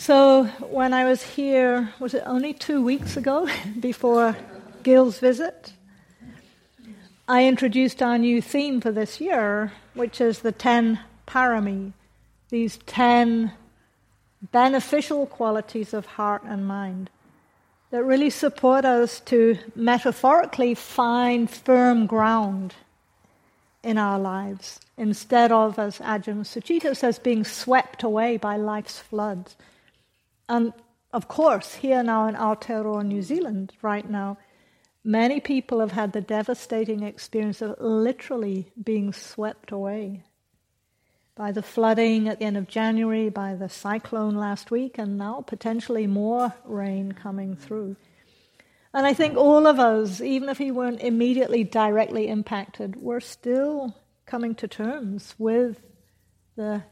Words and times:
So, 0.00 0.44
when 0.70 0.94
I 0.94 1.04
was 1.04 1.22
here, 1.22 1.92
was 1.98 2.14
it 2.14 2.22
only 2.24 2.54
two 2.54 2.80
weeks 2.80 3.16
ago 3.16 3.48
before 3.80 4.36
Gil's 4.84 5.18
visit? 5.18 5.72
I 7.26 7.46
introduced 7.46 8.00
our 8.00 8.16
new 8.16 8.40
theme 8.40 8.80
for 8.80 8.92
this 8.92 9.20
year, 9.20 9.72
which 9.94 10.20
is 10.20 10.38
the 10.38 10.52
10 10.52 11.00
parami, 11.26 11.92
these 12.48 12.78
10 12.86 13.52
beneficial 14.52 15.26
qualities 15.26 15.92
of 15.92 16.06
heart 16.06 16.42
and 16.44 16.66
mind 16.66 17.10
that 17.90 18.04
really 18.04 18.30
support 18.30 18.84
us 18.84 19.18
to 19.20 19.58
metaphorically 19.74 20.74
find 20.74 21.50
firm 21.50 22.06
ground 22.06 22.76
in 23.82 23.98
our 23.98 24.18
lives 24.18 24.78
instead 24.96 25.50
of, 25.50 25.76
as 25.76 25.98
Ajahn 25.98 26.44
Sucitto 26.44 26.96
says, 26.96 27.18
being 27.18 27.44
swept 27.44 28.04
away 28.04 28.36
by 28.36 28.56
life's 28.56 29.00
floods. 29.00 29.56
And 30.48 30.72
of 31.12 31.28
course, 31.28 31.74
here 31.74 32.02
now 32.02 32.26
in 32.28 32.34
Aotearoa, 32.34 33.04
New 33.04 33.22
Zealand, 33.22 33.72
right 33.82 34.08
now, 34.08 34.38
many 35.04 35.40
people 35.40 35.80
have 35.80 35.92
had 35.92 36.12
the 36.12 36.20
devastating 36.20 37.02
experience 37.02 37.62
of 37.62 37.76
literally 37.80 38.70
being 38.82 39.12
swept 39.12 39.70
away 39.72 40.22
by 41.34 41.52
the 41.52 41.62
flooding 41.62 42.28
at 42.28 42.40
the 42.40 42.44
end 42.44 42.56
of 42.56 42.68
January, 42.68 43.28
by 43.28 43.54
the 43.54 43.68
cyclone 43.68 44.34
last 44.34 44.70
week, 44.70 44.98
and 44.98 45.16
now 45.16 45.40
potentially 45.46 46.06
more 46.06 46.52
rain 46.64 47.12
coming 47.12 47.54
through. 47.54 47.96
And 48.92 49.06
I 49.06 49.14
think 49.14 49.36
all 49.36 49.66
of 49.66 49.78
us, 49.78 50.20
even 50.20 50.48
if 50.48 50.58
we 50.58 50.72
weren't 50.72 51.00
immediately 51.00 51.62
directly 51.62 52.26
impacted, 52.26 52.96
we're 52.96 53.20
still 53.20 53.94
coming 54.26 54.54
to 54.56 54.66
terms 54.66 55.34
with 55.38 55.80
the 56.56 56.82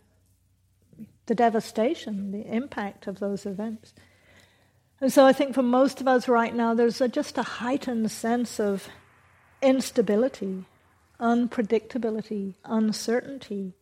the 1.27 1.35
devastation, 1.35 2.31
the 2.33 2.47
impact 2.47 3.07
of 3.07 3.19
those 3.19 3.47
events. 3.47 3.95
And 5.01 5.13
so 5.13 5.27
I 5.27 5.33
think 5.33 5.55
for 5.55 5.63
most 5.63 6.01
of 6.01 6.09
us 6.09 6.29
right 6.29 6.55
now, 6.55 6.73
there's 6.73 7.01
a, 7.01 7.09
just 7.09 7.37
a 7.37 7.43
heightened 7.43 8.11
sense 8.11 8.59
of 8.59 8.89
instability, 9.61 10.65
unpredictability, 11.21 12.55
uncertainty, 12.65 13.75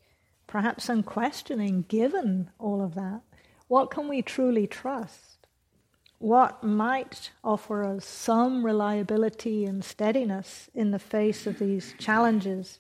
perhaps 0.46 0.84
some 0.84 1.02
questioning 1.02 1.84
given 1.88 2.50
all 2.58 2.82
of 2.82 2.94
that. 2.94 3.20
What 3.68 3.90
can 3.90 4.08
we 4.08 4.22
truly 4.22 4.66
trust? 4.66 5.46
What 6.18 6.64
might 6.64 7.30
offer 7.42 7.84
us 7.84 8.04
some 8.04 8.64
reliability 8.64 9.64
and 9.64 9.84
steadiness 9.84 10.70
in 10.74 10.90
the 10.90 10.98
face 10.98 11.46
of 11.46 11.58
these 11.58 11.94
challenges? 11.98 12.78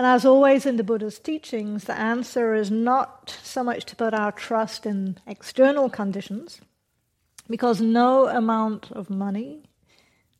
And 0.00 0.06
as 0.06 0.24
always 0.24 0.64
in 0.64 0.78
the 0.78 0.82
Buddha's 0.82 1.18
teachings, 1.18 1.84
the 1.84 1.92
answer 1.92 2.54
is 2.54 2.70
not 2.70 3.36
so 3.42 3.62
much 3.62 3.84
to 3.84 3.96
put 3.96 4.14
our 4.14 4.32
trust 4.32 4.86
in 4.86 5.18
external 5.26 5.90
conditions, 5.90 6.62
because 7.50 7.82
no 7.82 8.26
amount 8.26 8.90
of 8.92 9.10
money, 9.10 9.64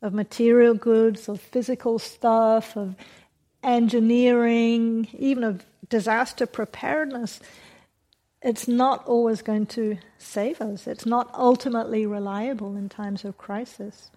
of 0.01 0.15
material 0.15 0.73
goods, 0.73 1.29
of 1.29 1.39
physical 1.39 1.99
stuff, 1.99 2.75
of 2.75 2.95
engineering, 3.61 5.07
even 5.15 5.43
of 5.43 5.63
disaster 5.89 6.47
preparedness, 6.47 7.39
it's 8.41 8.67
not 8.67 9.05
always 9.05 9.43
going 9.43 9.67
to 9.67 9.99
save 10.17 10.59
us. 10.59 10.87
It's 10.87 11.05
not 11.05 11.29
ultimately 11.35 12.07
reliable 12.07 12.75
in 12.75 12.89
times 12.89 13.23
of 13.23 13.37
crisis. 13.37 14.09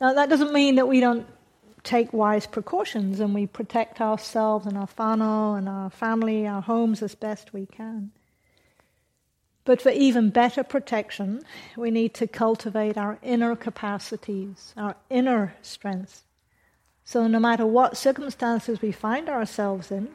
Now, 0.00 0.14
that 0.14 0.28
doesn't 0.28 0.52
mean 0.52 0.74
that 0.74 0.88
we 0.88 0.98
don't 0.98 1.28
take 1.88 2.12
wise 2.12 2.46
precautions 2.46 3.18
and 3.18 3.34
we 3.34 3.46
protect 3.46 3.98
ourselves 3.98 4.66
and 4.66 4.76
our 4.76 4.86
whānau 4.86 5.56
and 5.56 5.66
our 5.66 5.88
family, 5.88 6.46
our 6.46 6.60
homes 6.60 7.02
as 7.02 7.14
best 7.14 7.54
we 7.54 7.64
can. 7.64 8.10
But 9.64 9.80
for 9.80 9.88
even 9.88 10.28
better 10.28 10.62
protection, 10.62 11.42
we 11.78 11.90
need 11.90 12.12
to 12.14 12.26
cultivate 12.26 12.98
our 12.98 13.18
inner 13.22 13.56
capacities, 13.56 14.74
our 14.76 14.96
inner 15.08 15.54
strengths. 15.62 16.24
So 17.04 17.26
no 17.26 17.40
matter 17.40 17.64
what 17.66 17.96
circumstances 17.96 18.82
we 18.82 18.92
find 18.92 19.30
ourselves 19.30 19.90
in, 19.90 20.10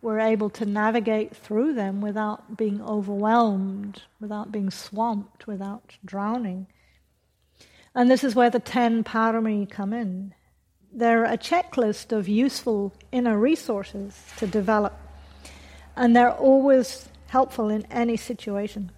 we're 0.00 0.20
able 0.20 0.48
to 0.50 0.64
navigate 0.64 1.36
through 1.36 1.74
them 1.74 2.00
without 2.00 2.56
being 2.56 2.80
overwhelmed, 2.80 4.02
without 4.20 4.50
being 4.50 4.70
swamped, 4.70 5.46
without 5.46 5.98
drowning. 6.02 6.66
And 7.94 8.10
this 8.10 8.24
is 8.24 8.34
where 8.34 8.48
the 8.48 8.58
ten 8.58 9.04
parami 9.04 9.68
come 9.68 9.92
in 9.92 10.32
they're 10.92 11.24
a 11.24 11.38
checklist 11.38 12.12
of 12.12 12.28
useful 12.28 12.92
inner 13.12 13.38
resources 13.38 14.20
to 14.38 14.46
develop, 14.46 14.98
and 15.96 16.14
they're 16.14 16.32
always 16.32 17.08
helpful 17.28 17.68
in 17.68 17.86
any 17.90 18.16
situation. 18.16 18.90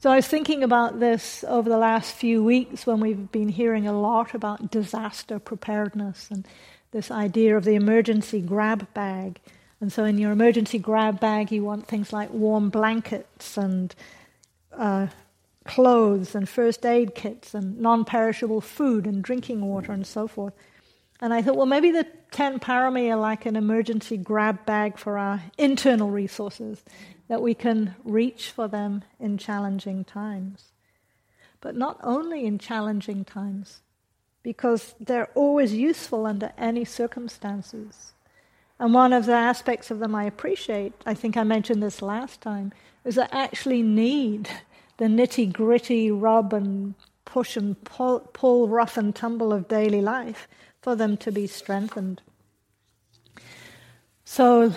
So 0.00 0.10
I 0.10 0.16
was 0.16 0.26
thinking 0.26 0.62
about 0.62 0.98
this 0.98 1.44
over 1.46 1.68
the 1.68 1.76
last 1.76 2.14
few 2.14 2.42
weeks 2.42 2.86
when 2.86 3.00
we've 3.00 3.30
been 3.30 3.50
hearing 3.50 3.86
a 3.86 3.92
lot 3.92 4.34
about 4.34 4.70
disaster 4.70 5.38
preparedness 5.38 6.30
and 6.30 6.46
this 6.92 7.10
idea 7.10 7.56
of 7.56 7.64
the 7.64 7.74
emergency 7.74 8.40
grab 8.40 8.92
bag. 8.94 9.40
And 9.80 9.92
so 9.92 10.04
in 10.04 10.18
your 10.18 10.32
emergency 10.32 10.78
grab 10.78 11.20
bag, 11.20 11.52
you 11.52 11.64
want 11.64 11.86
things 11.86 12.12
like 12.12 12.30
warm 12.30 12.70
blankets 12.70 13.56
and 13.56 13.94
uh, 14.76 15.08
clothes 15.66 16.34
and 16.34 16.48
first 16.48 16.84
aid 16.86 17.14
kits 17.14 17.54
and 17.54 17.78
non 17.78 18.04
perishable 18.04 18.60
food 18.60 19.06
and 19.06 19.22
drinking 19.22 19.60
water 19.62 19.92
and 19.92 20.06
so 20.06 20.26
forth. 20.26 20.54
And 21.20 21.34
I 21.34 21.42
thought, 21.42 21.56
well, 21.56 21.66
maybe 21.66 21.90
the 21.90 22.06
10 22.30 22.60
parami 22.60 23.10
are 23.10 23.16
like 23.16 23.44
an 23.44 23.56
emergency 23.56 24.16
grab 24.16 24.64
bag 24.64 24.96
for 24.98 25.18
our 25.18 25.42
internal 25.58 26.10
resources, 26.10 26.82
that 27.28 27.42
we 27.42 27.54
can 27.54 27.94
reach 28.04 28.50
for 28.50 28.68
them 28.68 29.04
in 29.18 29.36
challenging 29.36 30.04
times. 30.04 30.72
But 31.60 31.76
not 31.76 31.98
only 32.02 32.46
in 32.46 32.58
challenging 32.58 33.24
times, 33.24 33.82
because 34.42 34.94
they're 34.98 35.30
always 35.34 35.74
useful 35.74 36.24
under 36.26 36.52
any 36.56 36.84
circumstances. 36.84 38.12
And 38.78 38.94
one 38.94 39.12
of 39.12 39.26
the 39.26 39.34
aspects 39.34 39.90
of 39.90 39.98
them 39.98 40.14
I 40.14 40.24
appreciate, 40.24 40.94
I 41.04 41.12
think 41.12 41.36
I 41.36 41.42
mentioned 41.42 41.82
this 41.82 42.00
last 42.00 42.40
time, 42.40 42.72
is 43.04 43.18
I 43.18 43.28
actually 43.30 43.82
need 43.82 44.48
the 44.96 45.04
nitty 45.04 45.52
gritty 45.52 46.10
rub 46.10 46.54
and 46.54 46.94
push 47.26 47.56
and 47.56 47.82
pull, 47.84 48.20
pull, 48.20 48.68
rough 48.68 48.96
and 48.96 49.14
tumble 49.14 49.52
of 49.52 49.68
daily 49.68 50.00
life 50.00 50.48
for 50.80 50.96
them 50.96 51.16
to 51.18 51.32
be 51.32 51.46
strengthened. 51.46 52.22
So, 54.24 54.72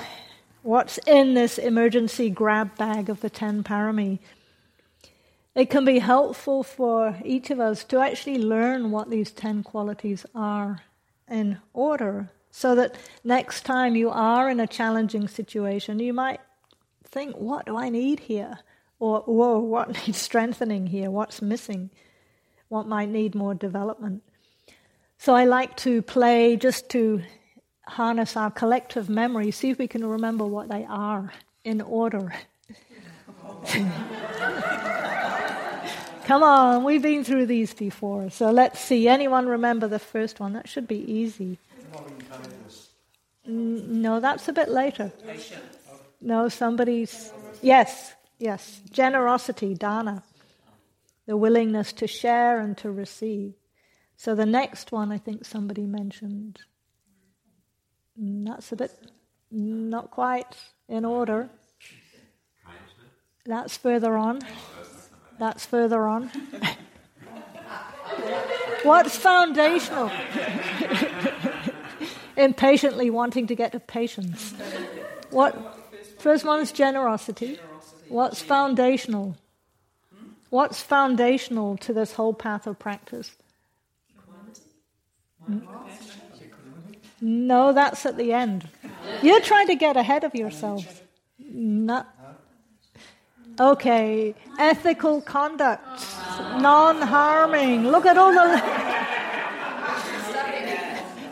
what's 0.62 0.98
in 1.00 1.34
this 1.34 1.58
emergency 1.58 2.30
grab 2.30 2.76
bag 2.78 3.10
of 3.10 3.22
the 3.22 3.30
10 3.30 3.64
parami? 3.64 4.20
It 5.56 5.70
can 5.70 5.86
be 5.86 6.00
helpful 6.00 6.64
for 6.64 7.18
each 7.24 7.52
of 7.52 7.60
us 7.60 7.84
to 7.86 8.00
actually 8.00 8.40
learn 8.40 8.90
what 8.90 9.10
these 9.10 9.32
10 9.32 9.64
qualities 9.64 10.26
are 10.34 10.82
in 11.30 11.60
order 11.74 12.32
so 12.50 12.76
that 12.76 12.96
next 13.24 13.62
time 13.64 13.96
you 13.96 14.10
are 14.10 14.50
in 14.50 14.60
a 14.60 14.68
challenging 14.68 15.28
situation, 15.28 16.00
you 16.00 16.14
might 16.14 16.40
think, 17.04 17.36
What 17.36 17.66
do 17.66 17.78
I 17.78 17.90
need 17.90 18.22
here? 18.22 18.60
Or, 19.00 19.22
Whoa, 19.22 19.60
what 19.60 19.90
needs 20.08 20.18
strengthening 20.18 20.88
here? 20.88 21.12
What's 21.12 21.42
missing? 21.42 21.92
What 22.70 22.88
might 22.88 23.10
need 23.10 23.36
more 23.36 23.54
development? 23.54 24.24
So 25.24 25.34
I 25.34 25.46
like 25.46 25.78
to 25.78 26.02
play 26.02 26.58
just 26.58 26.90
to 26.90 27.22
harness 27.88 28.36
our 28.36 28.52
collective 28.52 29.08
memory, 29.08 29.52
see 29.52 29.70
if 29.70 29.78
we 29.78 29.88
can 29.88 30.06
remember 30.06 30.46
what 30.46 30.68
they 30.68 30.84
are 30.84 31.32
in 31.64 31.80
order. 31.80 32.34
Come 36.26 36.44
on, 36.44 36.84
we've 36.84 37.02
been 37.02 37.24
through 37.24 37.46
these 37.46 37.74
before. 37.74 38.32
So 38.32 38.52
let's 38.52 38.82
see. 38.82 39.08
Anyone 39.08 39.48
remember 39.48 39.88
the 39.88 39.98
first 39.98 40.42
one? 40.42 40.52
That 40.52 40.68
should 40.68 40.90
be 40.90 41.10
easy. 41.10 41.58
No, 43.46 44.20
that's 44.20 44.50
a 44.50 44.52
bit 44.52 44.68
later. 44.68 45.14
No, 46.20 46.50
somebody's. 46.50 47.32
Yes, 47.62 48.14
yes. 48.40 48.82
Generosity, 48.92 49.74
dana. 49.74 50.22
The 51.28 51.38
willingness 51.38 51.94
to 51.94 52.08
share 52.08 52.60
and 52.60 52.78
to 52.80 52.92
receive. 52.92 53.54
So 54.18 54.36
the 54.36 54.46
next 54.46 54.92
one 54.92 55.12
I 55.12 55.18
think 55.18 55.46
somebody 55.46 55.86
mentioned. 55.86 56.62
Mm, 58.22 58.46
that's 58.46 58.72
a 58.72 58.76
bit 58.76 58.92
not 59.52 60.12
quite 60.12 60.56
in 60.88 61.06
order. 61.06 61.50
That's 63.46 63.78
further 63.78 64.16
on. 64.16 64.40
That's 65.38 65.66
further 65.66 66.08
on. 66.08 66.32
What's 68.84 69.16
foundational? 69.16 70.12
Impatiently 72.38 73.10
wanting 73.10 73.48
to 73.48 73.56
get 73.56 73.72
to 73.74 73.80
patience. 73.80 74.54
What? 75.30 75.80
First 76.20 76.46
one 76.46 76.60
is 76.62 76.72
generosity. 76.72 77.60
What's 78.08 78.42
foundational? 78.42 79.38
What's 80.50 80.82
foundational 80.82 81.78
to 81.78 81.94
this 81.94 82.14
whole 82.14 82.34
path 82.34 82.68
of 82.68 82.80
practice? 82.80 83.32
No, 87.22 87.72
that's 87.74 88.06
at 88.06 88.18
the 88.18 88.34
end. 88.34 88.68
You're 89.22 89.42
trying 89.42 89.68
to 89.68 89.76
get 89.76 89.96
ahead 89.96 90.24
of 90.24 90.36
yourself. 90.36 91.02
Not. 91.40 92.14
Okay, 93.60 94.34
ethical 94.58 95.22
conduct, 95.22 95.86
non 96.60 97.02
harming. 97.02 97.88
Look 97.88 98.06
at 98.06 98.18
all 98.18 98.34
the. 98.34 98.84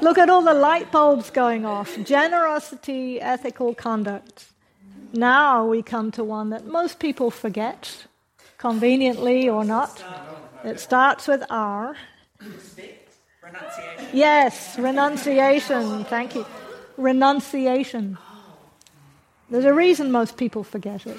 Look 0.02 0.18
at 0.18 0.30
all 0.30 0.42
the 0.42 0.54
light 0.54 0.92
bulbs 0.92 1.30
going 1.30 1.66
off. 1.66 1.98
Generosity, 2.04 3.20
ethical 3.22 3.76
conduct. 3.76 4.46
Now 5.14 5.66
we 5.66 5.82
come 5.82 6.12
to 6.12 6.24
one 6.24 6.52
that 6.52 6.66
most 6.66 7.00
people 7.00 7.32
forget, 7.32 8.06
conveniently 8.58 9.50
or 9.50 9.66
not. 9.66 10.04
It 10.64 10.80
starts 10.80 11.28
with 11.28 11.44
R. 11.50 11.98
Renunciation. 13.44 14.10
Yes, 14.14 14.78
renunciation. 14.78 16.06
Thank 16.06 16.36
you. 16.36 16.46
Renunciation. 16.98 18.18
There's 19.50 19.66
a 19.66 19.74
reason 19.74 20.12
most 20.12 20.38
people 20.38 20.64
forget 20.64 21.06
it. 21.08 21.18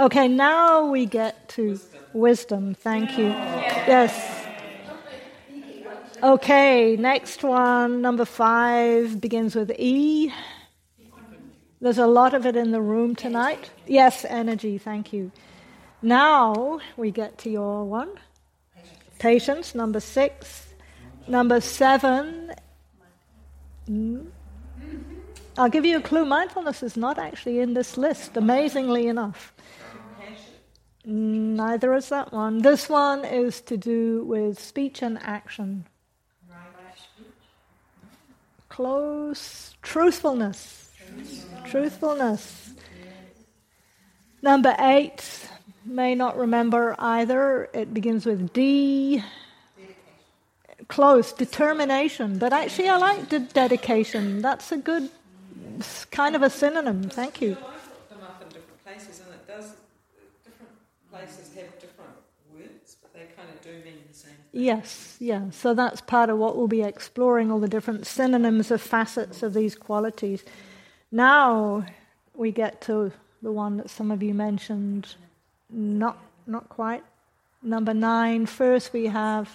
okay, 0.00 0.26
now 0.26 0.86
we 0.90 1.06
get 1.06 1.48
to 1.50 1.78
wisdom. 2.12 2.74
Thank 2.74 3.16
you. 3.16 3.26
Yes. 3.26 4.44
Okay, 6.22 6.96
next 6.96 7.44
one, 7.44 8.02
number 8.02 8.24
five, 8.24 9.20
begins 9.20 9.54
with 9.54 9.70
E. 9.78 10.32
There's 11.80 11.98
a 11.98 12.06
lot 12.06 12.34
of 12.34 12.44
it 12.44 12.56
in 12.56 12.72
the 12.72 12.80
room 12.80 13.14
tonight. 13.14 13.70
Yes, 13.86 14.24
energy, 14.24 14.78
thank 14.78 15.12
you. 15.12 15.30
Now 16.02 16.80
we 16.96 17.10
get 17.10 17.38
to 17.38 17.50
your 17.50 17.84
one. 17.84 18.18
Patience, 19.18 19.74
number 19.74 20.00
six. 20.00 20.66
Number 21.26 21.60
seven. 21.60 22.52
Mm. 23.88 24.26
I'll 25.58 25.70
give 25.70 25.84
you 25.84 25.98
a 25.98 26.02
clue. 26.02 26.24
Mindfulness 26.24 26.82
is 26.82 26.96
not 26.96 27.18
actually 27.18 27.60
in 27.60 27.74
this 27.74 27.96
list, 27.96 28.36
amazingly 28.36 29.06
enough. 29.06 29.54
Neither 31.04 31.94
is 31.94 32.08
that 32.08 32.32
one. 32.32 32.62
This 32.62 32.88
one 32.88 33.24
is 33.24 33.60
to 33.62 33.76
do 33.76 34.24
with 34.24 34.58
speech 34.60 35.02
and 35.02 35.18
action. 35.22 35.86
Close. 38.68 39.74
Truthfulness. 39.82 40.90
Truthfulness. 41.64 42.74
Number 44.42 44.76
eight, 44.78 45.48
may 45.86 46.14
not 46.14 46.36
remember 46.36 46.94
either. 46.98 47.68
It 47.72 47.94
begins 47.94 48.26
with 48.26 48.52
D. 48.52 49.22
Close. 50.88 51.32
Determination. 51.32 52.38
But 52.38 52.52
actually, 52.52 52.88
I 52.88 52.96
like 52.98 53.28
de- 53.28 53.40
dedication. 53.40 54.42
That's 54.42 54.70
a 54.72 54.76
good 54.76 55.08
kind 56.10 56.36
of 56.36 56.42
a 56.42 56.50
synonym. 56.50 57.08
Thank 57.08 57.40
you. 57.40 57.54
Them 57.54 58.20
up 58.22 58.42
in 58.42 58.48
different 58.48 58.84
places, 58.84 59.20
and 59.20 59.34
it 59.34 59.46
does. 59.46 59.72
Different 60.44 60.72
places 61.10 61.54
have 61.54 61.78
different 61.80 62.12
words, 62.54 62.96
but 63.02 63.12
they 63.12 63.26
kind 63.36 63.48
of 63.48 63.60
do 63.62 63.70
mean 63.84 63.98
the 64.08 64.14
same. 64.14 64.32
Yes, 64.52 65.16
yeah. 65.18 65.50
So 65.50 65.74
that's 65.74 66.00
part 66.00 66.30
of 66.30 66.38
what 66.38 66.56
we'll 66.56 66.68
be 66.68 66.82
exploring 66.82 67.50
all 67.50 67.60
the 67.60 67.68
different 67.68 68.06
synonyms 68.06 68.70
of 68.70 68.80
facets 68.80 69.42
of 69.42 69.54
these 69.54 69.74
qualities. 69.74 70.44
Now 71.10 71.84
we 72.34 72.52
get 72.52 72.80
to 72.82 73.12
the 73.42 73.52
one 73.52 73.76
that 73.78 73.90
some 73.90 74.10
of 74.10 74.22
you 74.22 74.34
mentioned. 74.34 75.14
Not, 75.70 76.18
not 76.46 76.68
quite. 76.68 77.02
Number 77.62 77.94
nine. 77.94 78.46
First, 78.46 78.92
we 78.92 79.06
have. 79.06 79.50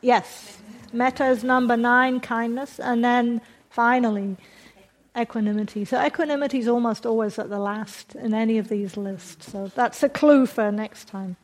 Yes, 0.00 0.58
metta 0.92 1.26
is 1.26 1.42
number 1.42 1.76
nine, 1.76 2.20
kindness, 2.20 2.78
and 2.78 3.04
then 3.04 3.40
finally, 3.68 4.36
equanimity. 5.16 5.84
So 5.84 6.04
equanimity 6.04 6.60
is 6.60 6.68
almost 6.68 7.04
always 7.04 7.38
at 7.38 7.50
the 7.50 7.58
last 7.58 8.14
in 8.14 8.32
any 8.32 8.58
of 8.58 8.68
these 8.68 8.96
lists. 8.96 9.50
So 9.50 9.68
that's 9.74 10.02
a 10.02 10.08
clue 10.08 10.46
for 10.46 10.70
next 10.70 11.08
time. 11.08 11.36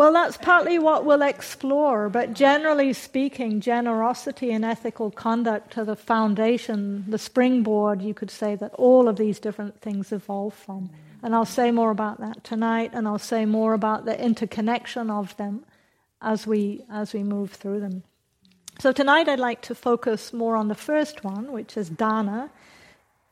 Well, 0.00 0.14
that's 0.14 0.38
partly 0.38 0.78
what 0.78 1.04
we'll 1.04 1.20
explore, 1.20 2.08
but 2.08 2.32
generally 2.32 2.94
speaking, 2.94 3.60
generosity 3.60 4.50
and 4.50 4.64
ethical 4.64 5.10
conduct 5.10 5.76
are 5.76 5.84
the 5.84 5.94
foundation, 5.94 7.04
the 7.06 7.18
springboard, 7.18 8.00
you 8.00 8.14
could 8.14 8.30
say, 8.30 8.54
that 8.54 8.72
all 8.76 9.08
of 9.08 9.16
these 9.16 9.38
different 9.38 9.82
things 9.82 10.10
evolve 10.10 10.54
from. 10.54 10.88
And 11.22 11.34
I'll 11.34 11.44
say 11.44 11.70
more 11.70 11.90
about 11.90 12.18
that 12.18 12.42
tonight, 12.44 12.92
and 12.94 13.06
I'll 13.06 13.18
say 13.18 13.44
more 13.44 13.74
about 13.74 14.06
the 14.06 14.18
interconnection 14.18 15.10
of 15.10 15.36
them 15.36 15.66
as 16.22 16.46
we, 16.46 16.82
as 16.90 17.12
we 17.12 17.22
move 17.22 17.52
through 17.52 17.80
them. 17.80 18.02
So 18.78 18.92
tonight 18.92 19.28
I'd 19.28 19.38
like 19.38 19.60
to 19.60 19.74
focus 19.74 20.32
more 20.32 20.56
on 20.56 20.68
the 20.68 20.74
first 20.74 21.24
one, 21.24 21.52
which 21.52 21.76
is 21.76 21.90
dana, 21.90 22.48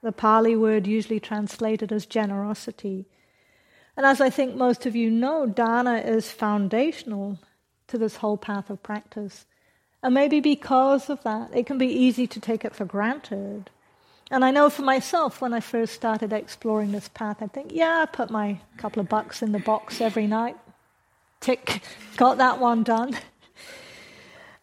the 0.02 0.12
Pali 0.12 0.54
word 0.54 0.86
usually 0.86 1.18
translated 1.18 1.92
as 1.92 2.04
generosity. 2.04 3.06
And 3.98 4.06
as 4.06 4.20
I 4.20 4.30
think 4.30 4.54
most 4.54 4.86
of 4.86 4.94
you 4.94 5.10
know, 5.10 5.44
dana 5.44 5.96
is 5.96 6.30
foundational 6.30 7.40
to 7.88 7.98
this 7.98 8.14
whole 8.14 8.36
path 8.36 8.70
of 8.70 8.80
practice. 8.80 9.44
And 10.04 10.14
maybe 10.14 10.38
because 10.38 11.10
of 11.10 11.20
that, 11.24 11.50
it 11.52 11.66
can 11.66 11.78
be 11.78 11.88
easy 11.88 12.28
to 12.28 12.38
take 12.38 12.64
it 12.64 12.76
for 12.76 12.84
granted. 12.84 13.70
And 14.30 14.44
I 14.44 14.52
know 14.52 14.70
for 14.70 14.82
myself, 14.82 15.40
when 15.40 15.52
I 15.52 15.58
first 15.58 15.94
started 15.94 16.32
exploring 16.32 16.92
this 16.92 17.08
path, 17.08 17.38
I 17.40 17.48
think, 17.48 17.72
yeah, 17.72 18.02
I 18.02 18.06
put 18.06 18.30
my 18.30 18.60
couple 18.76 19.00
of 19.00 19.08
bucks 19.08 19.42
in 19.42 19.50
the 19.50 19.58
box 19.58 20.00
every 20.00 20.28
night. 20.28 20.56
Tick, 21.40 21.82
got 22.16 22.38
that 22.38 22.60
one 22.60 22.84
done. 22.84 23.18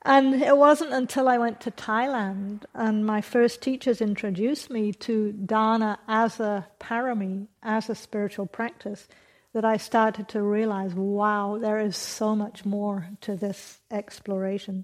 And 0.03 0.41
it 0.41 0.55
wasn't 0.55 0.93
until 0.93 1.27
I 1.27 1.39
went 1.39 1.59
to 1.61 1.71
Thailand 1.71 2.63
and 2.73 3.05
my 3.05 3.19
first 3.19 3.61
teachers 3.61 3.99
introduced 3.99 4.69
me 4.69 4.93
to 4.93 5.33
dana 5.33 5.99
as 6.07 6.39
a 6.39 6.67
parami, 6.79 7.47
as 7.61 7.89
a 7.89 7.95
spiritual 7.95 8.45
practice, 8.45 9.09
that 9.56 9.63
I 9.63 9.78
started 9.78 10.28
to 10.28 10.42
realize 10.42 10.94
wow, 10.94 11.57
there 11.57 11.80
is 11.80 11.96
so 11.96 12.36
much 12.36 12.66
more 12.66 13.07
to 13.22 13.38
this 13.38 13.80
exploration. 13.90 14.84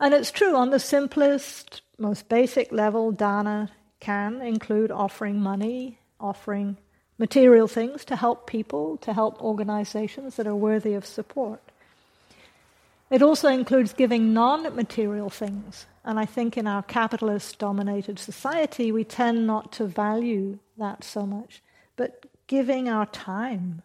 And 0.00 0.12
it's 0.12 0.32
true, 0.32 0.56
on 0.56 0.70
the 0.70 0.80
simplest, 0.80 1.82
most 1.96 2.28
basic 2.28 2.72
level, 2.72 3.12
dana 3.12 3.70
can 4.00 4.42
include 4.42 4.90
offering 4.90 5.40
money, 5.40 6.00
offering 6.18 6.78
material 7.16 7.68
things 7.68 8.04
to 8.06 8.16
help 8.16 8.48
people, 8.48 8.96
to 8.96 9.12
help 9.12 9.40
organizations 9.40 10.34
that 10.34 10.48
are 10.48 10.56
worthy 10.56 10.94
of 10.94 11.06
support. 11.06 11.62
It 13.08 13.22
also 13.22 13.46
includes 13.46 13.92
giving 13.92 14.34
non 14.34 14.62
material 14.74 15.30
things. 15.30 15.86
And 16.04 16.18
I 16.18 16.26
think 16.26 16.56
in 16.56 16.66
our 16.66 16.82
capitalist 16.82 17.60
dominated 17.60 18.18
society, 18.18 18.90
we 18.90 19.04
tend 19.04 19.46
not 19.46 19.70
to 19.74 19.86
value 19.86 20.58
that 20.76 21.04
so 21.04 21.24
much. 21.24 21.62
But 21.94 22.26
giving 22.46 22.88
our 22.88 23.06
time, 23.06 23.82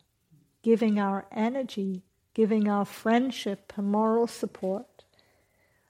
giving 0.62 1.00
our 1.00 1.26
energy, 1.32 2.04
giving 2.34 2.68
our 2.68 2.86
friendship 2.86 3.74
and 3.76 3.88
moral 3.88 4.28
support. 4.28 4.86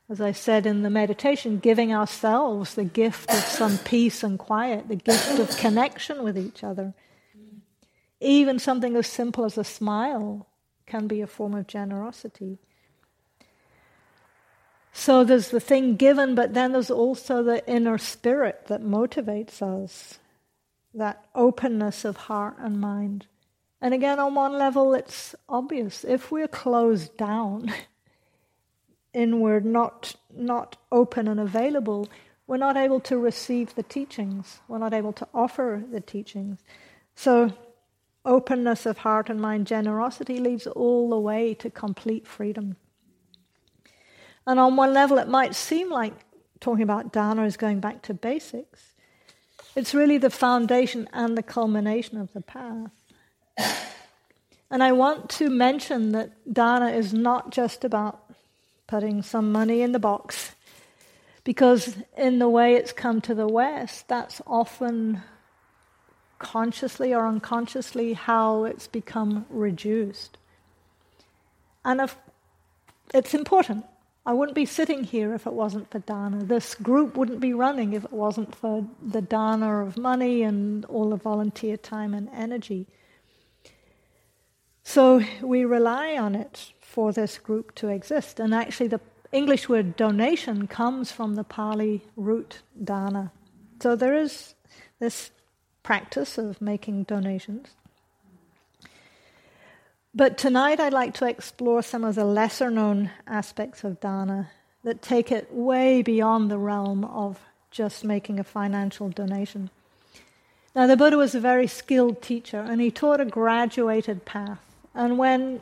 As 0.10 0.20
I 0.20 0.32
said 0.32 0.66
in 0.66 0.82
the 0.82 0.90
meditation, 0.90 1.60
giving 1.60 1.94
ourselves 1.94 2.74
the 2.74 2.84
gift 2.84 3.30
of 3.30 3.44
some 3.44 3.78
peace 3.80 4.24
and 4.24 4.40
quiet, 4.40 4.88
the 4.88 4.96
gift 4.96 5.38
of 5.38 5.56
connection 5.58 6.24
with 6.24 6.38
each 6.38 6.64
other. 6.64 6.94
Even 8.20 8.58
something 8.58 8.96
as 8.96 9.08
simple 9.08 9.46
as 9.46 9.58
a 9.58 9.64
smile 9.64 10.48
can 10.88 11.08
be 11.08 11.22
a 11.22 11.28
form 11.28 11.54
of 11.54 11.68
generosity. 11.68 12.58
So 14.92 15.24
there's 15.24 15.50
the 15.50 15.60
thing 15.60 15.96
given, 15.96 16.36
but 16.36 16.54
then 16.54 16.72
there's 16.72 16.92
also 16.92 17.44
the 17.44 17.66
inner 17.70 17.98
spirit 17.98 18.66
that 18.68 18.82
motivates 18.82 19.62
us, 19.62 20.20
that 20.94 21.26
openness 21.36 22.06
of 22.06 22.18
heart 22.18 22.56
and 22.60 22.80
mind. 22.80 23.28
And 23.82 23.94
again, 23.94 24.20
on 24.20 24.36
one 24.36 24.54
level, 24.54 24.94
it's 24.94 25.36
obvious. 25.48 26.04
If 26.04 26.32
we're 26.32 26.48
closed 26.48 27.16
down, 27.18 27.72
inward, 29.14 29.66
not, 29.66 30.16
not 30.34 30.78
open 30.92 31.28
and 31.28 31.40
available, 31.40 32.10
we're 32.48 32.58
not 32.58 32.78
able 32.78 33.00
to 33.02 33.18
receive 33.18 33.76
the 33.76 33.84
teachings. 33.84 34.60
We're 34.68 34.80
not 34.80 34.94
able 34.94 35.14
to 35.14 35.28
offer 35.34 35.84
the 35.92 36.02
teachings. 36.02 36.60
So, 37.16 37.54
openness 38.26 38.86
of 38.86 39.00
heart 39.00 39.30
and 39.30 39.40
mind, 39.40 39.68
generosity 39.68 40.40
leads 40.40 40.68
all 40.68 41.10
the 41.10 41.20
way 41.20 41.54
to 41.56 41.70
complete 41.70 42.28
freedom. 42.28 42.76
And 44.46 44.60
on 44.60 44.76
one 44.76 44.94
level, 44.94 45.20
it 45.20 45.28
might 45.28 45.56
seem 45.56 45.90
like 45.90 46.14
talking 46.60 46.84
about 46.84 47.14
dana 47.14 47.44
is 47.44 47.56
going 47.56 47.80
back 47.80 48.02
to 48.04 48.14
basics. 48.14 48.89
It's 49.76 49.94
really 49.94 50.18
the 50.18 50.30
foundation 50.30 51.08
and 51.14 51.38
the 51.38 51.44
culmination 51.44 52.18
of 52.18 52.34
the 52.34 52.42
path. 52.42 52.92
And 54.72 54.84
I 54.84 54.92
want 54.92 55.30
to 55.32 55.50
mention 55.50 56.12
that 56.12 56.32
dana 56.52 56.90
is 56.90 57.14
not 57.14 57.52
just 57.52 57.84
about 57.84 58.24
putting 58.88 59.22
some 59.22 59.52
money 59.52 59.82
in 59.82 59.92
the 59.92 60.00
box, 60.00 60.56
because 61.44 61.96
in 62.18 62.40
the 62.40 62.50
way 62.50 62.76
it's 62.76 62.92
come 62.92 63.22
to 63.22 63.34
the 63.34 63.48
West, 63.48 64.08
that's 64.08 64.42
often 64.46 65.24
consciously 66.38 67.14
or 67.14 67.28
unconsciously 67.28 68.14
how 68.14 68.64
it's 68.66 68.88
become 68.88 69.46
reduced. 69.50 70.38
And 71.84 72.10
it's 73.14 73.34
important. 73.34 73.86
I 74.30 74.34
wouldn't 74.34 74.54
be 74.54 74.68
sitting 74.68 75.06
here 75.06 75.34
if 75.34 75.48
it 75.48 75.54
wasn't 75.54 75.90
for 75.90 75.98
dana. 75.98 76.44
This 76.44 76.76
group 76.76 77.18
wouldn't 77.18 77.40
be 77.40 77.52
running 77.52 77.94
if 77.94 78.04
it 78.04 78.14
wasn't 78.14 78.54
for 78.54 78.86
the 79.02 79.24
dana 79.24 79.84
of 79.84 79.98
money 79.98 80.44
and 80.44 80.86
all 80.86 81.10
the 81.10 81.16
volunteer 81.16 81.78
time 81.78 82.14
and 82.14 82.30
energy. 82.32 82.86
So 84.84 85.24
we 85.42 85.66
rely 85.66 86.16
on 86.16 86.36
it 86.36 86.74
for 86.80 87.12
this 87.12 87.40
group 87.40 87.74
to 87.78 87.88
exist. 87.88 88.40
And 88.40 88.54
actually, 88.54 88.90
the 88.90 89.02
English 89.32 89.68
word 89.68 89.96
donation 89.96 90.68
comes 90.68 91.12
from 91.12 91.34
the 91.34 91.44
Pali 91.44 92.04
root 92.16 92.62
dana. 92.84 93.32
So 93.82 93.96
there 93.96 94.14
is 94.14 94.54
this 95.00 95.32
practice 95.82 96.38
of 96.38 96.62
making 96.62 97.06
donations. 97.06 97.70
But 100.14 100.38
tonight 100.38 100.80
I'd 100.80 100.94
like 100.94 101.14
to 101.16 101.28
explore 101.28 101.84
some 101.84 102.04
of 102.04 102.16
the 102.16 102.26
lesser 102.26 102.72
known 102.72 103.12
aspects 103.28 103.84
of 103.84 104.00
dana 104.00 104.50
that 104.84 105.02
take 105.02 105.32
it 105.32 105.54
way 105.54 106.02
beyond 106.02 106.50
the 106.50 106.58
realm 106.58 107.06
of 107.06 107.40
just 107.70 108.04
making 108.04 108.40
a 108.40 108.44
financial 108.44 109.10
donation. 109.10 109.70
Now, 110.76 110.88
the 110.88 110.98
Buddha 110.98 111.18
was 111.18 111.36
a 111.36 111.40
very 111.40 111.68
skilled 111.68 112.22
teacher 112.22 112.60
and 112.60 112.82
he 112.82 112.90
taught 112.90 113.22
a 113.22 113.26
graduated 113.26 114.26
path. 114.26 114.60
And 114.96 115.18
when 115.18 115.62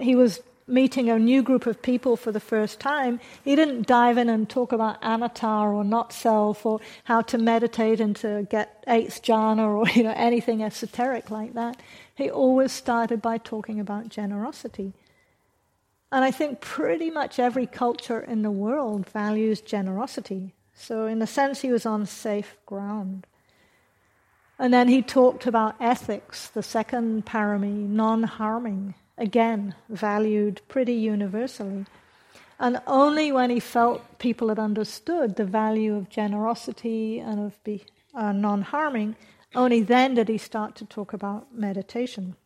he 0.00 0.16
was 0.16 0.40
meeting 0.66 1.10
a 1.10 1.18
new 1.18 1.42
group 1.42 1.66
of 1.66 1.82
people 1.82 2.16
for 2.16 2.32
the 2.32 2.40
first 2.40 2.80
time, 2.80 3.20
he 3.44 3.54
didn't 3.54 3.86
dive 3.86 4.16
in 4.16 4.28
and 4.28 4.48
talk 4.48 4.72
about 4.72 4.98
anatta 5.02 5.46
or 5.46 5.84
not 5.84 6.12
self 6.12 6.64
or 6.64 6.80
how 7.04 7.20
to 7.20 7.36
meditate 7.36 8.00
and 8.00 8.16
to 8.16 8.46
get 8.50 8.82
eighth 8.86 9.22
jhana 9.22 9.66
or 9.66 9.88
you 9.94 10.02
know 10.02 10.14
anything 10.16 10.62
esoteric 10.62 11.30
like 11.30 11.54
that. 11.54 11.76
He 12.14 12.30
always 12.30 12.72
started 12.72 13.20
by 13.20 13.38
talking 13.38 13.80
about 13.80 14.08
generosity. 14.08 14.92
And 16.12 16.24
I 16.24 16.30
think 16.30 16.60
pretty 16.60 17.10
much 17.10 17.38
every 17.38 17.66
culture 17.66 18.20
in 18.20 18.42
the 18.42 18.50
world 18.50 19.08
values 19.08 19.60
generosity. 19.60 20.54
So, 20.74 21.06
in 21.06 21.20
a 21.22 21.26
sense, 21.26 21.60
he 21.60 21.72
was 21.72 21.86
on 21.86 22.06
safe 22.06 22.56
ground. 22.66 23.26
And 24.58 24.72
then 24.72 24.88
he 24.88 25.02
talked 25.02 25.46
about 25.46 25.74
ethics, 25.80 26.48
the 26.48 26.62
second 26.62 27.26
parami, 27.26 27.88
non 27.88 28.22
harming 28.22 28.94
again, 29.18 29.74
valued 29.88 30.60
pretty 30.68 30.94
universally. 30.94 31.86
And 32.58 32.80
only 32.86 33.32
when 33.32 33.50
he 33.50 33.60
felt 33.60 34.18
people 34.18 34.48
had 34.48 34.58
understood 34.58 35.36
the 35.36 35.44
value 35.44 35.94
of 35.96 36.08
generosity 36.08 37.18
and 37.18 37.40
of 37.40 37.62
be, 37.64 37.84
uh, 38.14 38.32
non 38.32 38.62
harming, 38.62 39.16
only 39.54 39.82
then 39.82 40.14
did 40.14 40.28
he 40.28 40.38
start 40.38 40.74
to 40.76 40.84
talk 40.84 41.12
about 41.12 41.54
meditation. 41.54 42.36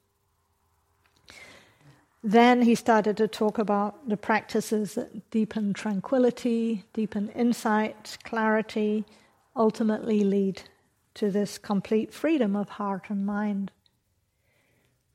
Then 2.23 2.63
he 2.63 2.75
started 2.75 3.17
to 3.19 3.29
talk 3.29 3.59
about 3.59 4.09
the 4.09 4.17
practices 4.17 4.95
that 4.95 5.31
deepen 5.31 5.73
tranquility, 5.73 6.85
deepen 6.93 7.29
insight, 7.31 8.19
clarity, 8.25 9.05
ultimately 9.55 10.25
lead 10.25 10.63
to 11.15 11.31
this 11.31 11.59
complete 11.59 12.13
freedom 12.13 12.57
of 12.57 12.69
heart 12.69 13.07
and 13.09 13.25
mind. 13.25 13.71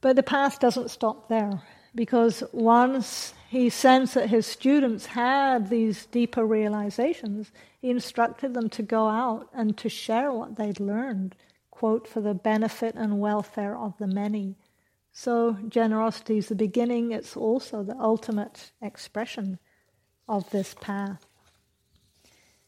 But 0.02 0.16
the 0.16 0.24
path 0.24 0.60
doesn't 0.60 0.92
stop 0.92 1.30
there 1.30 1.62
because 1.96 2.44
once 2.52 3.34
he 3.50 3.70
sensed 3.70 4.16
that 4.16 4.30
his 4.30 4.46
students 4.46 5.06
had 5.06 5.70
these 5.70 6.08
deeper 6.08 6.46
realizations, 6.46 7.52
he 7.82 7.90
instructed 7.90 8.54
them 8.54 8.70
to 8.70 8.82
go 8.82 9.08
out 9.08 9.48
and 9.54 9.78
to 9.78 9.90
share 9.90 10.32
what 10.32 10.56
they'd 10.56 10.80
learned, 10.80 11.36
quote, 11.84 12.08
for 12.08 12.22
the 12.22 12.34
benefit 12.34 12.96
and 12.96 13.20
welfare 13.20 13.78
of 13.78 13.94
the 13.98 14.08
many. 14.08 14.56
So 15.12 15.58
generosity 15.68 16.38
is 16.38 16.48
the 16.48 16.56
beginning, 16.56 17.12
it's 17.12 17.36
also 17.36 17.84
the 17.84 17.98
ultimate 18.00 18.72
expression 18.82 19.60
of 20.26 20.50
this 20.52 20.76
path. 20.80 21.26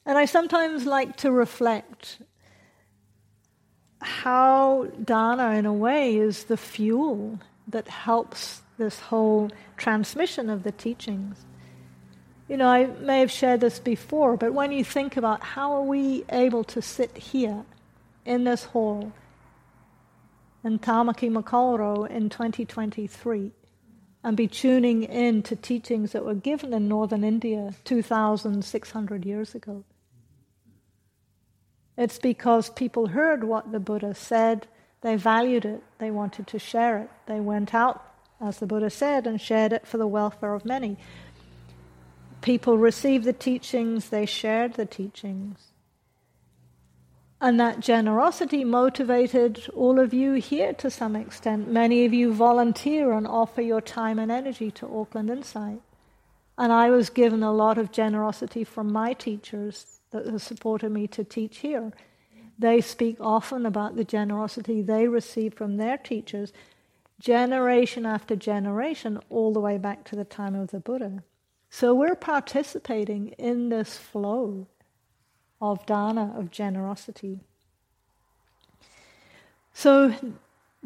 And 0.06 0.18
I 0.18 0.26
sometimes 0.26 0.86
like 0.86 1.16
to 1.24 1.32
reflect 1.32 2.18
how 4.02 4.88
dana, 5.02 5.52
in 5.52 5.66
a 5.66 5.72
way, 5.72 6.18
is 6.18 6.44
the 6.44 6.58
fuel 6.58 7.40
that 7.70 7.88
helps 7.88 8.64
this 8.78 9.00
whole 9.00 9.50
transmission 9.78 10.50
of 10.50 10.64
the 10.64 10.74
teachings. 10.74 11.46
You 12.50 12.58
know, 12.58 12.68
I 12.68 12.88
may 12.88 13.22
have 13.22 13.32
shared 13.32 13.62
this 13.62 13.80
before, 13.80 14.36
but 14.36 14.54
when 14.54 14.74
you 14.74 14.84
think 14.84 15.16
about 15.16 15.42
how 15.42 15.72
are 15.72 15.84
we 15.84 16.26
able 16.30 16.66
to 16.66 16.82
sit 16.82 17.16
here 17.16 17.64
in 18.26 18.44
this 18.44 18.66
hall 18.66 19.12
in 20.64 20.80
Tamaki 20.80 21.30
Makaurau 21.30 22.10
in 22.10 22.30
2023 22.30 23.52
and 24.24 24.36
be 24.36 24.48
tuning 24.48 25.04
in 25.04 25.44
to 25.44 25.56
teachings 25.56 26.12
that 26.14 26.26
were 26.26 26.34
given 26.34 26.74
in 26.74 26.88
northern 26.88 27.24
India 27.24 27.76
2,600 27.84 29.24
years 29.24 29.54
ago. 29.54 29.84
It's 31.96 32.18
because 32.18 32.70
people 32.72 33.08
heard 33.08 33.44
what 33.44 33.72
the 33.72 33.80
Buddha 33.80 34.16
said, 34.16 34.68
they 35.02 35.16
valued 35.16 35.66
it, 35.66 35.84
they 36.00 36.10
wanted 36.10 36.48
to 36.48 36.58
share 36.58 36.98
it. 36.98 37.10
They 37.28 37.40
went 37.40 37.76
out, 37.76 38.04
as 38.42 38.58
the 38.58 38.66
Buddha 38.66 38.90
said, 38.90 39.28
and 39.28 39.40
shared 39.40 39.72
it 39.72 39.86
for 39.86 39.98
the 39.98 40.08
welfare 40.08 40.56
of 40.56 40.66
many. 40.66 40.98
People 42.42 42.80
received 42.80 43.24
the 43.24 43.34
teachings, 43.34 44.10
they 44.10 44.26
shared 44.26 44.74
the 44.74 44.88
teachings. 44.88 45.72
And 47.46 47.60
that 47.60 47.80
generosity 47.80 48.64
motivated 48.64 49.70
all 49.76 50.00
of 50.00 50.16
you 50.16 50.34
here 50.34 50.74
to 50.74 50.90
some 50.90 51.16
extent. 51.16 51.68
Many 51.68 52.04
of 52.04 52.12
you 52.12 52.34
volunteer 52.34 53.12
and 53.12 53.28
offer 53.28 53.62
your 53.62 53.82
time 53.82 54.18
and 54.18 54.32
energy 54.32 54.72
to 54.72 54.88
Auckland 54.88 55.30
Insight. 55.30 55.80
And 56.58 56.74
I 56.74 56.90
was 56.90 57.12
given 57.12 57.44
a 57.44 57.54
lot 57.54 57.78
of 57.78 57.92
generosity 57.92 58.64
from 58.64 58.92
my 58.92 59.14
teachers 59.14 60.00
that 60.10 60.26
have 60.26 60.42
supported 60.42 60.92
me 60.92 61.06
to 61.10 61.24
teach 61.24 61.58
here. 61.58 61.94
They 62.58 62.82
speak 62.82 63.18
often 63.20 63.68
about 63.68 63.96
the 63.96 64.04
generosity 64.04 64.82
they 64.82 65.08
receive 65.08 65.54
from 65.54 65.78
their 65.78 66.00
teachers, 66.00 66.52
generation 67.20 68.08
after 68.08 68.36
generation, 68.36 69.20
all 69.30 69.54
the 69.54 69.60
way 69.60 69.78
back 69.78 70.04
to 70.06 70.16
the 70.16 70.26
time 70.26 70.56
of 70.56 70.72
the 70.72 70.80
Buddha. 70.80 71.22
So 71.70 71.94
we're 71.94 72.16
participating 72.16 73.36
in 73.38 73.70
this 73.70 73.98
flow 73.98 74.66
of 75.62 75.86
dana, 75.86 76.34
of 76.38 76.52
generosity. 76.52 77.40
So, 79.74 80.14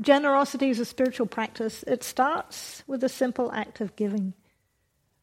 generosity 0.02 0.70
is 0.70 0.80
a 0.80 0.86
spiritual 0.86 1.28
practice. 1.28 1.84
It 1.84 2.04
starts 2.04 2.84
with 2.88 3.04
a 3.04 3.10
simple 3.10 3.52
act 3.52 3.82
of 3.82 3.96
giving. 3.96 4.34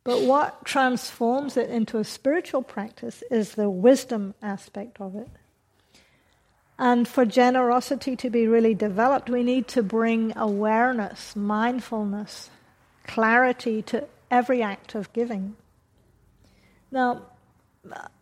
But 0.05 0.23
what 0.23 0.65
transforms 0.65 1.57
it 1.57 1.69
into 1.69 1.99
a 1.99 2.05
spiritual 2.05 2.63
practice 2.63 3.25
is 3.31 3.55
the 3.55 3.69
wisdom 3.69 4.35
aspect 4.41 5.01
of 5.01 5.17
it. 5.17 5.29
And 6.79 7.09
for 7.09 7.25
generosity 7.25 8.15
to 8.17 8.31
be 8.31 8.47
really 8.47 8.75
developed, 8.75 9.31
we 9.31 9.43
need 9.43 9.67
to 9.69 9.83
bring 9.83 10.37
awareness, 10.37 11.35
mindfulness, 11.35 12.51
clarity 13.05 13.83
to 13.83 14.07
every 14.31 14.63
act 14.63 14.95
of 14.95 15.13
giving. 15.13 15.57
Now, 16.91 17.23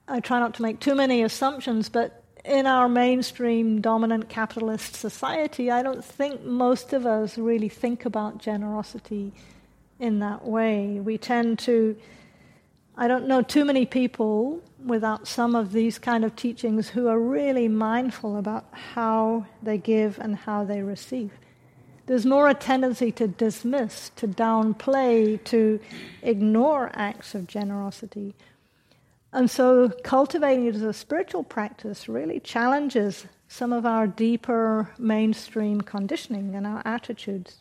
I 0.06 0.20
try 0.20 0.38
not 0.38 0.54
to 0.54 0.62
make 0.62 0.80
too 0.80 0.94
many 0.94 1.22
assumptions, 1.22 1.88
but 1.88 2.22
in 2.44 2.66
our 2.66 2.88
mainstream 2.88 3.80
dominant 3.80 4.28
capitalist 4.28 4.94
society, 4.94 5.70
I 5.70 5.82
don't 5.82 6.04
think 6.04 6.44
most 6.44 6.92
of 6.92 7.06
us 7.06 7.38
really 7.38 7.70
think 7.70 8.04
about 8.04 8.38
generosity 8.38 9.32
in 9.98 10.18
that 10.18 10.44
way. 10.44 11.00
We 11.00 11.16
tend 11.16 11.58
to, 11.60 11.96
I 12.96 13.08
don't 13.08 13.26
know 13.26 13.40
too 13.40 13.64
many 13.64 13.86
people 13.86 14.62
without 14.84 15.26
some 15.26 15.54
of 15.54 15.72
these 15.72 15.98
kind 15.98 16.24
of 16.24 16.36
teachings 16.36 16.90
who 16.90 17.08
are 17.08 17.18
really 17.18 17.68
mindful 17.68 18.36
about 18.36 18.66
how 18.72 19.46
they 19.62 19.78
give 19.78 20.18
and 20.18 20.36
how 20.36 20.64
they 20.64 20.82
receive. 20.82 21.30
There's 22.06 22.26
more 22.26 22.48
a 22.48 22.54
tendency 22.54 23.10
to 23.12 23.26
dismiss, 23.26 24.10
to 24.16 24.28
downplay, 24.28 25.42
to 25.44 25.80
ignore 26.20 26.90
acts 26.92 27.34
of 27.34 27.46
generosity. 27.46 28.34
And 29.34 29.50
so 29.50 29.88
cultivating 30.04 30.66
it 30.66 30.76
as 30.76 30.82
a 30.82 30.92
spiritual 30.92 31.42
practice 31.42 32.08
really 32.08 32.38
challenges 32.38 33.26
some 33.48 33.72
of 33.72 33.84
our 33.84 34.06
deeper 34.06 34.94
mainstream 34.96 35.80
conditioning 35.80 36.54
and 36.54 36.64
our 36.64 36.82
attitudes. 36.84 37.56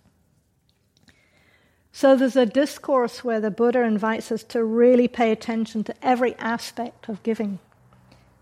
So 1.91 2.15
there's 2.15 2.35
a 2.35 2.45
discourse 2.45 3.23
where 3.23 3.39
the 3.39 3.49
Buddha 3.49 3.81
invites 3.81 4.31
us 4.31 4.43
to 4.45 4.63
really 4.63 5.07
pay 5.07 5.31
attention 5.31 5.83
to 5.85 5.95
every 6.03 6.35
aspect 6.35 7.09
of 7.09 7.23
giving. 7.23 7.57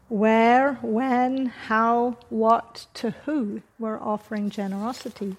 Where, 0.10 0.74
when, 0.82 1.46
how, 1.46 2.18
what, 2.30 2.88
to 2.96 3.12
who 3.26 3.62
we're 3.80 4.00
offering 4.00 4.50
generosity. 4.50 5.38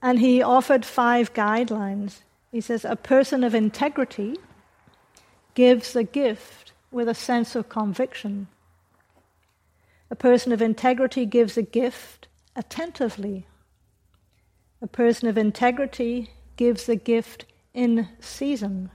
And 0.00 0.18
he 0.18 0.42
offered 0.42 0.86
five 0.86 1.34
guidelines. 1.34 2.20
He 2.50 2.62
says, 2.62 2.86
A 2.86 2.96
person 2.96 3.44
of 3.44 3.54
integrity 3.54 4.38
gives 5.54 5.96
a 5.96 6.04
gift 6.04 6.72
with 6.90 7.08
a 7.08 7.14
sense 7.14 7.54
of 7.54 7.68
conviction. 7.68 8.48
A 10.10 10.16
person 10.16 10.52
of 10.52 10.60
integrity 10.62 11.26
gives 11.26 11.56
a 11.56 11.62
gift 11.62 12.28
attentively 12.54 13.46
a 14.84 14.86
person 14.86 15.28
of 15.28 15.38
integrity 15.38 16.28
gives 16.56 16.90
a 16.90 16.94
gift 16.94 17.46
in 17.72 18.06
season. 18.20 18.90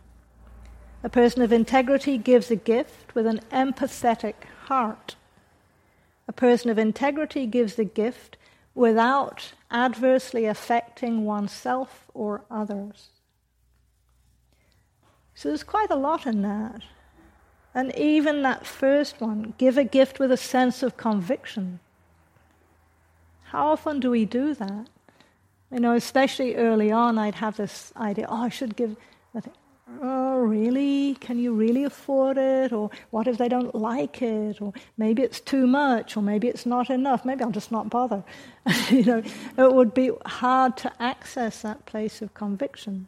A 1.03 1.09
person 1.09 1.41
of 1.41 1.51
integrity 1.51 2.19
gives 2.19 2.51
a 2.51 2.55
gift 2.55 3.15
with 3.15 3.25
an 3.25 3.39
empathetic 3.51 4.35
heart. 4.65 5.15
A 6.27 6.31
person 6.31 6.69
of 6.69 6.77
integrity 6.77 7.47
gives 7.47 7.73
the 7.73 7.85
gift 7.85 8.37
without 8.75 9.53
adversely 9.71 10.45
affecting 10.45 11.25
oneself 11.25 12.05
or 12.13 12.43
others. 12.51 13.09
So 15.39 15.47
there's 15.47 15.63
quite 15.63 15.89
a 15.89 15.95
lot 15.95 16.27
in 16.27 16.41
that. 16.41 16.81
And 17.73 17.95
even 17.95 18.41
that 18.41 18.67
first 18.67 19.21
one, 19.21 19.53
give 19.57 19.77
a 19.77 19.85
gift 19.85 20.19
with 20.19 20.33
a 20.33 20.35
sense 20.35 20.83
of 20.83 20.97
conviction. 20.97 21.79
How 23.43 23.69
often 23.69 24.01
do 24.01 24.11
we 24.11 24.25
do 24.25 24.53
that? 24.55 24.87
You 25.71 25.79
know, 25.79 25.95
especially 25.95 26.55
early 26.55 26.91
on, 26.91 27.17
I'd 27.17 27.35
have 27.35 27.55
this 27.55 27.93
idea, 27.95 28.25
oh, 28.27 28.43
I 28.43 28.49
should 28.49 28.75
give. 28.75 28.97
I 29.33 29.39
think, 29.39 29.55
oh, 30.01 30.39
really? 30.39 31.15
Can 31.21 31.39
you 31.39 31.53
really 31.53 31.85
afford 31.85 32.37
it? 32.37 32.73
Or 32.73 32.91
what 33.11 33.25
if 33.25 33.37
they 33.37 33.47
don't 33.47 33.73
like 33.73 34.21
it? 34.21 34.61
Or 34.61 34.73
maybe 34.97 35.21
it's 35.21 35.39
too 35.39 35.65
much, 35.65 36.17
or 36.17 36.21
maybe 36.21 36.49
it's 36.49 36.65
not 36.65 36.89
enough. 36.89 37.23
Maybe 37.23 37.45
I'll 37.45 37.51
just 37.51 37.71
not 37.71 37.89
bother. 37.89 38.25
you 38.89 39.05
know, 39.05 39.23
it 39.57 39.73
would 39.73 39.93
be 39.93 40.11
hard 40.25 40.75
to 40.83 40.91
access 41.01 41.61
that 41.61 41.85
place 41.85 42.21
of 42.21 42.33
conviction. 42.33 43.07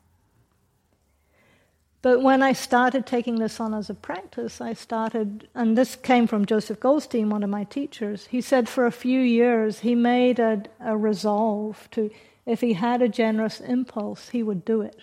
But 2.01 2.23
when 2.23 2.41
I 2.41 2.53
started 2.53 3.05
taking 3.05 3.35
this 3.35 3.59
on 3.59 3.75
as 3.75 3.89
a 3.89 3.93
practice, 3.93 4.59
I 4.59 4.73
started, 4.73 5.47
and 5.53 5.77
this 5.77 5.95
came 5.95 6.25
from 6.25 6.47
Joseph 6.47 6.79
Goldstein, 6.79 7.29
one 7.29 7.43
of 7.43 7.49
my 7.49 7.63
teachers. 7.63 8.25
He 8.27 8.41
said 8.41 8.67
for 8.67 8.87
a 8.87 8.91
few 8.91 9.19
years 9.19 9.79
he 9.79 9.93
made 9.93 10.39
a, 10.39 10.63
a 10.79 10.97
resolve 10.97 11.87
to, 11.91 12.09
if 12.45 12.61
he 12.61 12.73
had 12.73 13.03
a 13.03 13.09
generous 13.09 13.59
impulse, 13.59 14.29
he 14.29 14.41
would 14.41 14.65
do 14.65 14.81
it. 14.81 14.97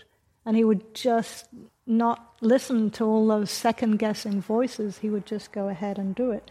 And 0.45 0.57
he 0.57 0.65
would 0.65 0.93
just 0.93 1.47
not 1.87 2.35
listen 2.41 2.91
to 2.91 3.05
all 3.05 3.29
those 3.29 3.51
second 3.51 3.99
guessing 3.99 4.41
voices, 4.41 4.99
he 4.99 5.09
would 5.09 5.25
just 5.25 5.53
go 5.53 5.69
ahead 5.69 5.99
and 5.99 6.15
do 6.17 6.33
it. 6.33 6.51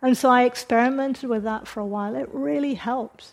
And 0.00 0.16
so 0.16 0.30
I 0.30 0.44
experimented 0.44 1.28
with 1.28 1.42
that 1.42 1.66
for 1.66 1.80
a 1.80 1.86
while. 1.86 2.14
It 2.14 2.28
really 2.32 2.74
helps. 2.74 3.32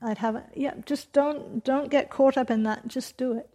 I'd 0.00 0.18
have, 0.18 0.42
yeah, 0.54 0.74
just 0.86 1.12
don't, 1.12 1.62
don't 1.62 1.90
get 1.90 2.10
caught 2.10 2.38
up 2.38 2.50
in 2.50 2.62
that, 2.62 2.88
just 2.88 3.16
do 3.16 3.32
it. 3.32 3.48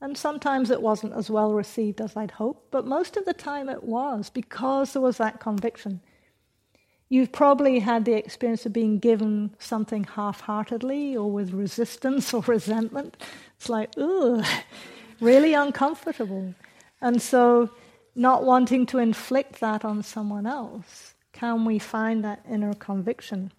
And 0.00 0.16
sometimes 0.16 0.70
it 0.70 0.82
wasn't 0.82 1.14
as 1.14 1.30
well 1.30 1.54
received 1.54 2.00
as 2.00 2.16
I'd 2.16 2.32
hoped, 2.32 2.70
but 2.70 2.86
most 2.86 3.16
of 3.16 3.24
the 3.24 3.32
time 3.32 3.68
it 3.68 3.84
was 3.84 4.28
because 4.28 4.92
there 4.92 5.02
was 5.02 5.16
that 5.18 5.40
conviction. 5.40 6.00
You've 7.08 7.32
probably 7.32 7.78
had 7.78 8.04
the 8.04 8.14
experience 8.14 8.66
of 8.66 8.72
being 8.72 8.98
given 8.98 9.54
something 9.58 10.04
half 10.04 10.40
heartedly 10.40 11.16
or 11.16 11.30
with 11.30 11.52
resistance 11.52 12.34
or 12.34 12.42
resentment. 12.46 13.16
It's 13.56 13.68
like, 13.68 13.90
ugh, 13.96 14.44
really 15.20 15.54
uncomfortable. 15.54 16.54
And 17.00 17.22
so, 17.22 17.70
not 18.14 18.44
wanting 18.44 18.86
to 18.86 18.98
inflict 18.98 19.60
that 19.60 19.84
on 19.84 20.02
someone 20.02 20.46
else, 20.46 21.14
can 21.32 21.64
we 21.64 21.78
find 21.78 22.24
that 22.24 22.44
inner 22.50 22.74
conviction? 22.74 23.52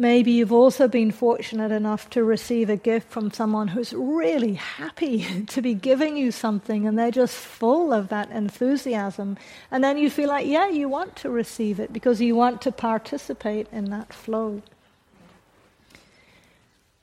Maybe 0.00 0.30
you've 0.30 0.52
also 0.52 0.86
been 0.86 1.10
fortunate 1.10 1.72
enough 1.72 2.08
to 2.10 2.22
receive 2.22 2.70
a 2.70 2.76
gift 2.76 3.10
from 3.10 3.32
someone 3.32 3.66
who's 3.66 3.92
really 3.92 4.54
happy 4.54 5.42
to 5.46 5.60
be 5.60 5.74
giving 5.74 6.16
you 6.16 6.30
something 6.30 6.86
and 6.86 6.96
they're 6.96 7.10
just 7.10 7.34
full 7.34 7.92
of 7.92 8.08
that 8.10 8.30
enthusiasm. 8.30 9.36
And 9.72 9.82
then 9.82 9.98
you 9.98 10.08
feel 10.08 10.28
like, 10.28 10.46
yeah, 10.46 10.68
you 10.68 10.88
want 10.88 11.16
to 11.16 11.30
receive 11.30 11.80
it 11.80 11.92
because 11.92 12.20
you 12.20 12.36
want 12.36 12.62
to 12.62 12.70
participate 12.70 13.66
in 13.72 13.86
that 13.90 14.12
flow. 14.12 14.62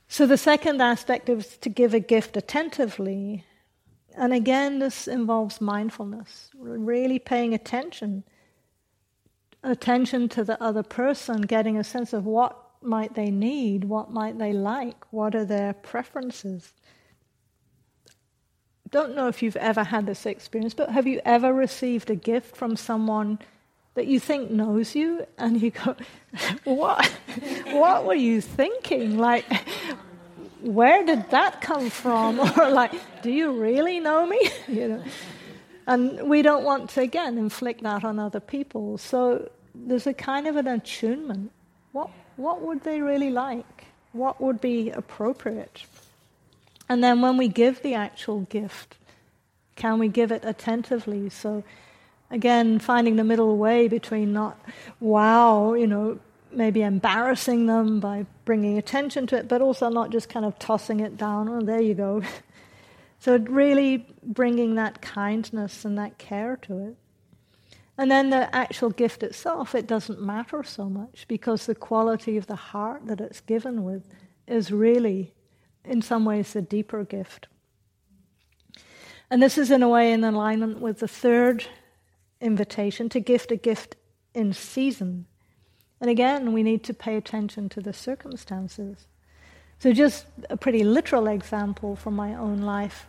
So 0.08 0.26
the 0.26 0.38
second 0.38 0.82
aspect 0.82 1.28
is 1.28 1.58
to 1.58 1.68
give 1.68 1.94
a 1.94 2.00
gift 2.00 2.38
attentively. 2.38 3.44
And 4.16 4.32
again, 4.32 4.80
this 4.80 5.06
involves 5.06 5.60
mindfulness, 5.60 6.50
really 6.58 7.20
paying 7.20 7.54
attention. 7.54 8.24
Attention 9.64 10.30
to 10.30 10.46
the 10.46 10.62
other 10.64 10.84
person, 10.84 11.42
getting 11.42 11.76
a 11.76 11.84
sense 11.84 12.14
of 12.14 12.26
what 12.26 12.65
might 12.86 13.16
they 13.16 13.32
need? 13.32 13.86
What 13.86 14.12
might 14.12 14.38
they 14.38 14.54
like? 14.54 15.06
What 15.12 15.36
are 15.36 15.46
their 15.46 15.74
preferences? 15.74 16.74
Don't 18.92 19.16
know 19.16 19.28
if 19.28 19.42
you've 19.42 19.58
ever 19.58 19.84
had 19.84 20.06
this 20.06 20.26
experience, 20.26 20.74
but 20.74 20.90
have 20.90 21.08
you 21.08 21.22
ever 21.26 21.54
received 21.54 22.10
a 22.10 22.16
gift 22.16 22.56
from 22.56 22.76
someone 22.76 23.40
that 23.96 24.08
you 24.08 24.20
think 24.20 24.52
knows 24.52 24.96
you 24.96 25.26
and 25.38 25.62
you 25.62 25.72
go, 25.72 25.96
What? 26.64 27.06
what 27.72 28.06
were 28.06 28.14
you 28.14 28.42
thinking? 28.42 29.18
Like, 29.18 29.46
where 30.62 31.06
did 31.06 31.30
that 31.32 31.62
come 31.62 31.90
from? 31.90 32.40
Or 32.58 32.70
like, 32.70 32.94
do 33.22 33.32
you 33.32 33.52
really 33.52 34.00
know 34.00 34.26
me? 34.26 34.40
you 34.68 34.88
know. 34.88 35.04
And 35.88 36.28
we 36.28 36.42
don't 36.42 36.64
want 36.64 36.90
to 36.92 37.02
again 37.02 37.38
inflict 37.38 37.84
that 37.84 38.04
on 38.04 38.18
other 38.20 38.40
people. 38.40 38.98
So 38.98 39.50
there's 39.74 40.08
a 40.08 40.14
kind 40.14 40.48
of 40.48 40.56
an 40.56 40.68
attunement. 40.68 41.52
What 41.92 42.10
what 42.38 42.62
would 42.62 42.84
they 42.84 43.02
really 43.02 43.30
like? 43.30 43.86
What 44.12 44.42
would 44.42 44.62
be 44.62 44.90
appropriate? 44.92 45.84
And 46.88 47.04
then 47.04 47.22
when 47.22 47.38
we 47.38 47.48
give 47.48 47.82
the 47.82 47.94
actual 47.96 48.42
gift, 48.42 48.98
can 49.76 50.00
we 50.00 50.08
give 50.08 50.32
it 50.32 50.44
attentively? 50.46 51.30
So, 51.30 51.64
again, 52.30 52.80
finding 52.80 53.16
the 53.16 53.24
middle 53.24 53.58
way 53.58 53.88
between 53.88 54.34
not, 54.34 54.60
wow, 55.00 55.74
you 55.74 55.88
know, 55.88 56.20
maybe 56.52 56.82
embarrassing 56.82 57.66
them 57.66 58.00
by 58.00 58.26
bringing 58.46 58.78
attention 58.78 59.28
to 59.28 59.38
it, 59.38 59.48
but 59.48 59.62
also 59.62 59.90
not 59.90 60.12
just 60.12 60.30
kind 60.30 60.46
of 60.46 60.58
tossing 60.60 61.00
it 61.02 61.18
down, 61.18 61.50
oh, 61.50 61.62
there 61.62 61.82
you 61.82 61.94
go. 61.94 62.22
so, 63.20 63.38
really 63.38 64.06
bringing 64.24 64.76
that 64.76 65.02
kindness 65.02 65.84
and 65.84 65.98
that 65.98 66.18
care 66.18 66.58
to 66.64 66.88
it. 66.88 66.96
And 67.98 68.12
then 68.12 68.30
the 68.30 68.54
actual 68.54 68.90
gift 68.90 69.24
itself, 69.24 69.74
it 69.74 69.88
doesn't 69.88 70.22
matter 70.22 70.64
so 70.64 70.90
much 70.90 71.26
because 71.28 71.66
the 71.66 71.76
quality 71.76 72.36
of 72.36 72.48
the 72.48 72.56
heart 72.56 73.06
that 73.06 73.22
it's 73.22 73.40
given 73.40 73.84
with 73.84 74.08
is 74.48 74.72
really, 74.72 75.34
in 75.86 76.02
some 76.02 76.26
ways, 76.26 76.54
the 76.54 76.62
deeper 76.62 77.06
gift. 77.06 77.48
And 79.30 79.42
this 79.42 79.58
is, 79.58 79.72
in 79.72 79.82
a 79.82 79.90
way, 79.90 80.12
in 80.12 80.24
alignment 80.24 80.82
with 80.82 81.00
the 81.00 81.08
third 81.08 81.66
invitation 82.42 83.08
to 83.10 83.20
gift 83.20 83.52
a 83.52 83.56
gift 83.56 83.96
in 84.34 84.52
season. 84.52 85.26
And 86.02 86.10
again, 86.10 86.52
we 86.52 86.64
need 86.64 86.84
to 86.84 86.94
pay 86.94 87.16
attention 87.16 87.70
to 87.70 87.82
the 87.82 87.94
circumstances. 87.94 89.08
So, 89.80 89.94
just 89.94 90.26
a 90.50 90.58
pretty 90.58 90.84
literal 90.84 91.28
example 91.28 91.96
from 91.96 92.16
my 92.16 92.36
own 92.36 92.62
life. 92.62 93.08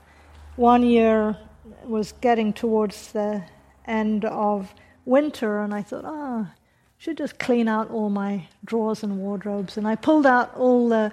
One 0.56 0.82
year 0.82 1.36
was 1.84 2.12
getting 2.12 2.52
towards 2.52 3.12
the 3.12 3.44
end 3.86 4.24
of 4.24 4.74
winter, 5.04 5.60
and 5.60 5.74
I 5.74 5.82
thought, 5.82 6.04
ah, 6.04 6.40
I 6.42 6.46
should 6.98 7.18
just 7.18 7.38
clean 7.38 7.68
out 7.68 7.90
all 7.90 8.10
my 8.10 8.48
drawers 8.64 9.02
and 9.02 9.18
wardrobes. 9.18 9.76
And 9.76 9.86
I 9.86 9.94
pulled 9.94 10.26
out 10.26 10.54
all 10.56 10.88
the 10.88 11.12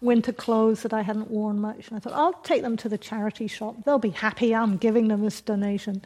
winter 0.00 0.32
clothes 0.32 0.82
that 0.82 0.92
I 0.92 1.02
hadn't 1.02 1.30
worn 1.30 1.60
much, 1.60 1.88
and 1.88 1.96
I 1.96 2.00
thought, 2.00 2.14
I'll 2.14 2.32
take 2.32 2.62
them 2.62 2.76
to 2.78 2.88
the 2.88 2.98
charity 2.98 3.46
shop. 3.46 3.84
They'll 3.84 3.98
be 3.98 4.10
happy 4.10 4.54
I'm 4.54 4.76
giving 4.76 5.08
them 5.08 5.22
this 5.22 5.40
donation. 5.40 6.02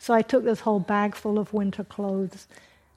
So 0.00 0.12
I 0.12 0.22
took 0.22 0.44
this 0.44 0.60
whole 0.60 0.80
bag 0.80 1.14
full 1.14 1.38
of 1.38 1.52
winter 1.52 1.84
clothes. 1.84 2.46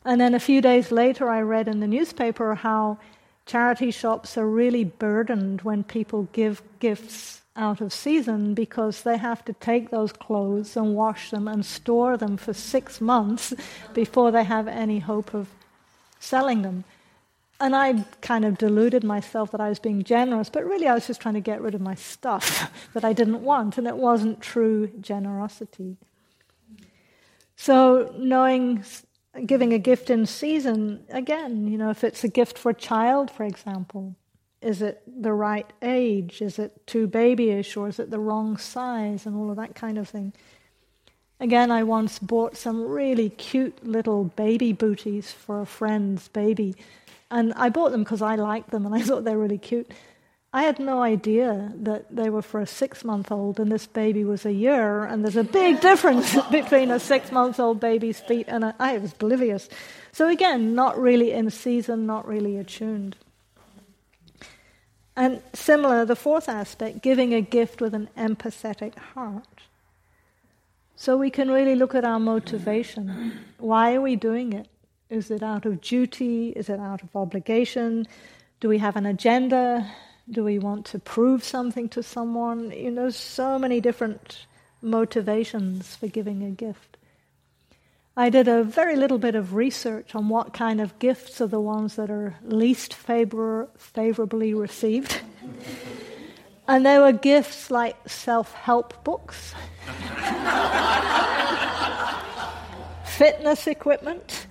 And 0.04 0.20
then 0.20 0.34
a 0.34 0.40
few 0.40 0.62
days 0.62 0.92
later, 0.92 1.30
I 1.30 1.42
read 1.42 1.68
in 1.68 1.80
the 1.80 1.88
newspaper 1.88 2.56
how 2.56 2.98
charity 3.46 3.92
shops 3.92 4.38
are 4.38 4.48
really 4.48 4.84
burdened 4.84 5.62
when 5.62 5.84
people 5.84 6.30
give 6.32 6.62
gifts 6.80 7.42
out 7.58 7.82
of 7.82 7.92
season 7.92 8.54
because 8.54 9.02
they 9.02 9.18
have 9.18 9.44
to 9.46 9.54
take 9.54 9.90
those 9.90 10.14
clothes 10.14 10.78
and 10.78 10.96
wash 10.96 11.32
them 11.32 11.48
and 11.48 11.66
store 11.66 12.16
them 12.16 12.38
for 12.38 12.54
six 12.54 13.02
months 13.02 13.54
before 13.94 14.32
they 14.32 14.44
have 14.44 14.68
any 14.68 15.00
hope 15.00 15.34
of 15.34 15.50
selling 16.20 16.62
them. 16.62 16.84
And 17.60 17.76
I 17.76 18.06
kind 18.22 18.46
of 18.46 18.58
deluded 18.58 19.04
myself 19.04 19.52
that 19.52 19.62
I 19.62 19.70
was 19.70 19.80
being 19.80 20.04
generous, 20.04 20.50
but 20.50 20.64
really 20.64 20.88
I 20.88 20.94
was 20.94 21.08
just 21.08 21.20
trying 21.20 21.34
to 21.34 21.42
get 21.42 21.62
rid 21.62 21.74
of 21.74 21.82
my 21.82 21.96
stuff 21.96 22.72
that 22.94 23.04
I 23.04 23.14
didn't 23.14 23.42
want, 23.42 23.78
and 23.78 23.88
it 23.88 23.98
wasn't 23.98 24.42
true 24.42 24.88
generosity. 25.02 25.98
So, 27.56 28.14
knowing 28.16 28.84
giving 29.46 29.74
a 29.74 29.80
gift 29.80 30.10
in 30.10 30.26
season, 30.26 31.04
again, 31.10 31.68
you 31.68 31.78
know, 31.78 31.90
if 31.90 32.04
it's 32.04 32.24
a 32.24 32.28
gift 32.28 32.58
for 32.58 32.70
a 32.70 32.76
child, 32.76 33.30
for 33.32 33.44
example, 33.44 34.16
is 34.62 34.82
it 34.82 35.02
the 35.06 35.34
right 35.34 35.72
age? 35.82 36.42
Is 36.42 36.60
it 36.60 36.86
too 36.88 37.08
babyish 37.08 37.78
or 37.78 37.88
is 37.88 38.00
it 38.00 38.10
the 38.10 38.20
wrong 38.20 38.58
size 38.58 39.26
and 39.26 39.36
all 39.36 39.50
of 39.50 39.58
that 39.58 39.76
kind 39.76 39.98
of 39.98 40.10
thing? 40.10 40.34
Again, 41.40 41.70
I 41.70 41.84
once 41.84 42.18
bought 42.18 42.58
some 42.58 42.82
really 42.82 43.30
cute 43.30 43.86
little 43.86 44.24
baby 44.24 44.74
booties 44.74 45.32
for 45.32 45.62
a 45.62 45.66
friend's 45.68 46.28
baby. 46.30 46.76
And 47.30 47.54
I 47.54 47.70
bought 47.70 47.92
them 47.92 48.04
because 48.04 48.22
I 48.22 48.36
liked 48.36 48.72
them 48.72 48.86
and 48.86 48.96
I 48.96 49.02
thought 49.04 49.24
they 49.24 49.36
were 49.36 49.44
really 49.44 49.60
cute. 49.60 49.92
I 50.54 50.64
had 50.64 50.80
no 50.80 51.04
idea 51.04 51.72
that 51.76 52.16
they 52.16 52.30
were 52.30 52.42
for 52.42 52.62
a 52.62 52.66
six 52.66 53.04
month 53.04 53.32
old 53.32 53.60
and 53.60 53.72
this 53.72 53.86
baby 53.86 54.24
was 54.24 54.46
a 54.46 54.52
year, 54.52 55.04
and 55.04 55.24
there's 55.24 55.36
a 55.36 55.44
big 55.44 55.82
difference 55.82 56.36
between 56.52 56.90
a 56.90 57.00
six 57.00 57.32
month 57.32 57.60
old 57.60 57.80
baby's 57.80 58.20
feet 58.22 58.48
and 58.48 58.64
a, 58.64 58.76
I 58.80 58.98
was 58.98 59.14
oblivious. 59.14 59.70
So, 60.14 60.30
again, 60.30 60.74
not 60.74 60.98
really 60.98 61.32
in 61.32 61.52
season, 61.52 62.08
not 62.08 62.28
really 62.28 62.58
attuned. 62.58 63.18
And 65.18 65.42
similar, 65.52 66.06
the 66.06 66.16
fourth 66.16 66.48
aspect, 66.48 67.02
giving 67.02 67.34
a 67.34 67.42
gift 67.42 67.82
with 67.82 67.96
an 67.96 68.08
empathetic 68.16 68.96
heart. 68.96 69.64
So 70.96 71.18
we 71.18 71.32
can 71.32 71.50
really 71.50 71.74
look 71.74 71.96
at 71.96 72.06
our 72.06 72.20
motivation. 72.20 73.34
Why 73.58 73.96
are 73.96 74.02
we 74.02 74.16
doing 74.16 74.54
it? 74.54 74.68
Is 75.10 75.32
it 75.32 75.42
out 75.42 75.66
of 75.66 75.82
duty? 75.82 76.50
Is 76.50 76.70
it 76.70 76.80
out 76.80 77.02
of 77.02 77.16
obligation? 77.16 78.08
Do 78.60 78.70
we 78.70 78.78
have 78.78 78.96
an 78.96 79.08
agenda? 79.08 79.90
Do 80.30 80.44
we 80.44 80.60
want 80.60 80.86
to 80.88 81.00
prove 81.00 81.44
something 81.44 81.90
to 81.90 82.04
someone? 82.04 82.70
You 82.70 82.92
know, 82.92 83.10
so 83.10 83.58
many 83.58 83.82
different 83.82 84.46
motivations 84.84 85.96
for 85.96 86.08
giving 86.08 86.44
a 86.44 86.52
gift. 86.52 86.97
I 88.20 88.32
did 88.32 88.48
a 88.48 88.64
very 88.64 88.96
little 88.96 89.20
bit 89.20 89.36
of 89.36 89.54
research 89.54 90.16
on 90.16 90.28
what 90.28 90.52
kind 90.52 90.82
of 90.82 90.98
gifts 90.98 91.40
are 91.40 91.46
the 91.46 91.62
ones 91.62 91.98
that 91.98 92.10
are 92.10 92.36
least 92.42 92.96
favor- 92.96 93.68
favorably 93.78 94.56
received. 94.56 95.22
and 96.68 96.84
there 96.84 97.00
were 97.00 97.12
gifts 97.12 97.70
like 97.70 97.96
self 98.10 98.54
help 98.54 99.04
books, 99.04 99.54
fitness 103.06 103.68
equipment, 103.68 104.48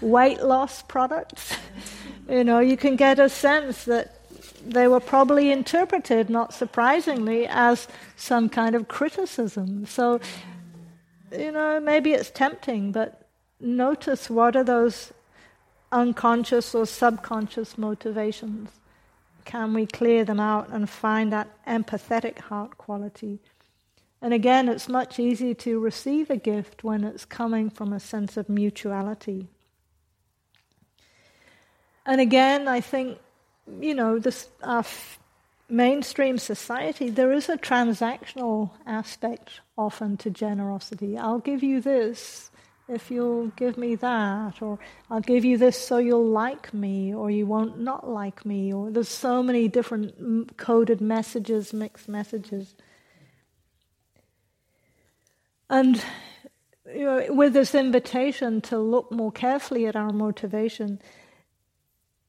weight 0.00 0.42
loss 0.42 0.80
products. 0.80 1.52
You 2.26 2.42
know, 2.42 2.60
you 2.60 2.78
can 2.78 2.96
get 2.96 3.18
a 3.18 3.28
sense 3.28 3.84
that 3.84 4.14
they 4.64 4.88
were 4.88 4.98
probably 4.98 5.52
interpreted, 5.52 6.30
not 6.30 6.54
surprisingly, 6.54 7.46
as 7.48 7.86
some 8.16 8.48
kind 8.48 8.74
of 8.74 8.88
criticism. 8.88 9.84
So, 9.84 10.20
you 11.32 11.52
know, 11.52 11.80
maybe 11.80 12.12
it's 12.12 12.30
tempting, 12.30 12.92
but 12.92 13.28
notice 13.60 14.28
what 14.28 14.56
are 14.56 14.64
those 14.64 15.12
unconscious 15.92 16.74
or 16.74 16.86
subconscious 16.86 17.78
motivations. 17.78 18.70
Can 19.44 19.74
we 19.74 19.86
clear 19.86 20.24
them 20.24 20.40
out 20.40 20.68
and 20.70 20.90
find 20.90 21.32
that 21.32 21.48
empathetic 21.66 22.38
heart 22.38 22.76
quality? 22.78 23.38
And 24.20 24.34
again, 24.34 24.68
it's 24.68 24.88
much 24.88 25.18
easier 25.18 25.54
to 25.54 25.78
receive 25.78 26.30
a 26.30 26.36
gift 26.36 26.82
when 26.82 27.04
it's 27.04 27.24
coming 27.24 27.70
from 27.70 27.92
a 27.92 28.00
sense 28.00 28.36
of 28.36 28.48
mutuality. 28.48 29.48
And 32.04 32.20
again, 32.20 32.66
I 32.66 32.80
think 32.80 33.18
you 33.80 33.94
know, 33.94 34.18
this 34.18 34.48
our 34.62 34.84
mainstream 35.68 36.38
society, 36.38 37.10
there 37.10 37.32
is 37.32 37.48
a 37.48 37.56
transactional 37.56 38.70
aspect 38.86 39.60
often 39.76 40.16
to 40.18 40.30
generosity. 40.30 41.18
I'll 41.18 41.40
give 41.40 41.62
you 41.62 41.80
this 41.80 42.50
if 42.88 43.10
you'll 43.10 43.48
give 43.48 43.76
me 43.76 43.96
that, 43.96 44.62
or 44.62 44.78
I'll 45.10 45.20
give 45.20 45.44
you 45.44 45.58
this 45.58 45.76
so 45.76 45.98
you'll 45.98 46.28
like 46.28 46.72
me, 46.72 47.12
or 47.12 47.30
you 47.30 47.44
won't 47.44 47.80
not 47.80 48.08
like 48.08 48.46
me, 48.46 48.72
or 48.72 48.90
there's 48.90 49.08
so 49.08 49.42
many 49.42 49.66
different 49.66 50.56
coded 50.56 51.00
messages, 51.00 51.72
mixed 51.72 52.08
messages. 52.08 52.76
And 55.68 56.02
you 56.94 57.04
know, 57.04 57.26
with 57.30 57.54
this 57.54 57.74
invitation 57.74 58.60
to 58.62 58.78
look 58.78 59.10
more 59.10 59.32
carefully 59.32 59.86
at 59.86 59.96
our 59.96 60.12
motivation, 60.12 61.00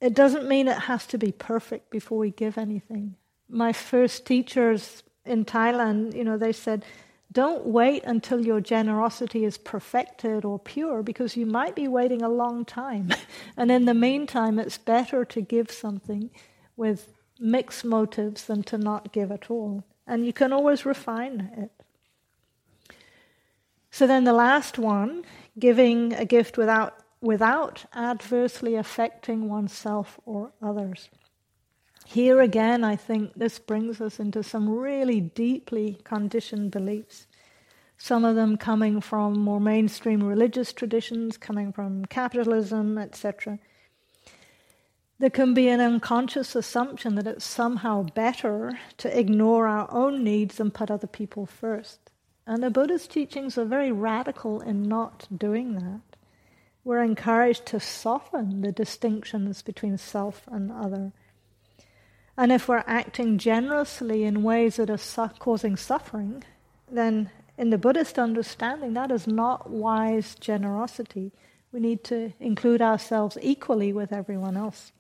it 0.02 0.16
doesn't 0.16 0.48
mean 0.48 0.68
it 0.68 0.80
has 0.80 1.06
to 1.08 1.20
be 1.20 1.32
perfect 1.32 1.92
before 1.92 2.18
we 2.18 2.32
give 2.32 2.58
anything. 2.58 3.16
My 3.50 3.74
first 3.74 4.26
teachers 4.26 5.04
in 5.26 5.46
Thailand, 5.46 6.16
you 6.16 6.24
know, 6.24 6.38
they 6.38 6.52
said, 6.52 6.86
don't 7.32 7.66
wait 7.66 8.04
until 8.06 8.46
your 8.46 8.62
generosity 8.62 9.44
is 9.44 9.58
perfected 9.58 10.46
or 10.46 10.58
pure 10.58 11.04
because 11.04 11.36
you 11.36 11.46
might 11.46 11.76
be 11.76 11.88
waiting 11.88 12.22
a 12.22 12.30
long 12.30 12.66
time. 12.66 13.12
and 13.58 13.70
in 13.70 13.86
the 13.86 13.94
meantime, 13.94 14.58
it's 14.60 14.78
better 14.78 15.26
to 15.26 15.42
give 15.42 15.70
something 15.70 16.30
with 16.76 17.14
mixed 17.40 17.86
motives 17.86 18.46
than 18.46 18.64
to 18.64 18.78
not 18.78 19.12
give 19.12 19.32
at 19.32 19.52
all. 19.52 19.84
And 20.08 20.26
you 20.26 20.34
can 20.34 20.54
always 20.54 20.86
refine 20.86 21.52
it. 21.58 21.72
So 23.92 24.08
then 24.08 24.24
the 24.24 24.34
last 24.34 24.78
one, 24.78 25.24
giving 25.60 26.14
a 26.14 26.26
gift 26.26 26.58
without 26.58 27.04
without 27.20 27.86
adversely 27.96 28.76
affecting 28.76 29.50
oneself 29.50 30.20
or 30.26 30.52
others. 30.62 31.10
Here 32.10 32.40
again, 32.40 32.86
I 32.86 32.96
think 32.96 33.34
this 33.36 33.60
brings 33.60 34.00
us 34.00 34.18
into 34.18 34.42
some 34.42 34.70
really 34.70 35.20
deeply 35.20 36.00
conditioned 36.06 36.72
beliefs. 36.72 37.28
Some 37.98 38.24
of 38.24 38.38
them 38.38 38.56
coming 38.56 39.02
from 39.02 39.38
more 39.38 39.60
mainstream 39.60 40.24
religious 40.24 40.72
traditions, 40.72 41.36
coming 41.36 41.74
from 41.74 42.06
capitalism, 42.06 42.98
etc. 42.98 43.60
There 45.20 45.30
can 45.30 45.54
be 45.54 45.68
an 45.68 45.82
unconscious 45.82 46.56
assumption 46.56 47.16
that 47.16 47.28
it's 47.28 47.44
somehow 47.44 48.04
better 48.04 48.80
to 49.00 49.20
ignore 49.20 49.68
our 49.68 49.92
own 49.92 50.24
needs 50.24 50.62
and 50.62 50.74
put 50.74 50.90
other 50.90 51.08
people 51.08 51.46
first. 51.46 52.00
And 52.46 52.64
the 52.64 52.70
Buddha's 52.70 53.06
teachings 53.06 53.58
are 53.58 53.66
very 53.66 53.92
radical 53.92 54.62
in 54.62 54.84
not 54.84 55.28
doing 55.38 55.74
that 55.74 56.18
we're 56.88 57.04
encouraged 57.04 57.66
to 57.66 57.82
soften 57.82 58.62
the 58.62 58.72
distinctions 58.72 59.62
between 59.62 59.98
self 59.98 60.48
and 60.48 60.72
other. 60.72 61.12
And 62.38 62.52
if 62.52 62.68
we're 62.68 62.84
acting 62.86 63.40
generously 63.40 64.24
in 64.24 64.44
ways 64.44 64.76
that 64.76 64.92
are 64.92 64.98
su- 64.98 65.32
causing 65.40 65.76
suffering, 65.76 66.44
then 66.90 67.32
in 67.58 67.72
the 67.72 67.80
Buddhist 67.80 68.20
understanding, 68.20 68.94
that 68.94 69.10
is 69.10 69.26
not 69.26 69.72
wise 69.72 70.36
generosity. 70.36 71.34
We 71.72 71.80
need 71.80 72.04
to 72.06 72.34
include 72.40 72.82
ourselves 72.82 73.38
equally 73.42 73.92
with 73.92 74.14
everyone 74.14 74.56
else. 74.56 74.92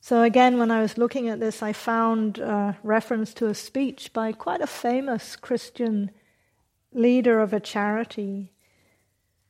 So, 0.00 0.22
again, 0.22 0.58
when 0.58 0.70
I 0.70 0.80
was 0.80 0.96
looking 0.96 1.28
at 1.28 1.40
this, 1.40 1.60
I 1.62 1.72
found 1.72 2.38
reference 2.84 3.34
to 3.34 3.48
a 3.48 3.54
speech 3.54 4.12
by 4.12 4.32
quite 4.32 4.60
a 4.60 4.66
famous 4.66 5.34
Christian 5.34 6.12
leader 6.92 7.40
of 7.40 7.52
a 7.52 7.60
charity 7.60 8.52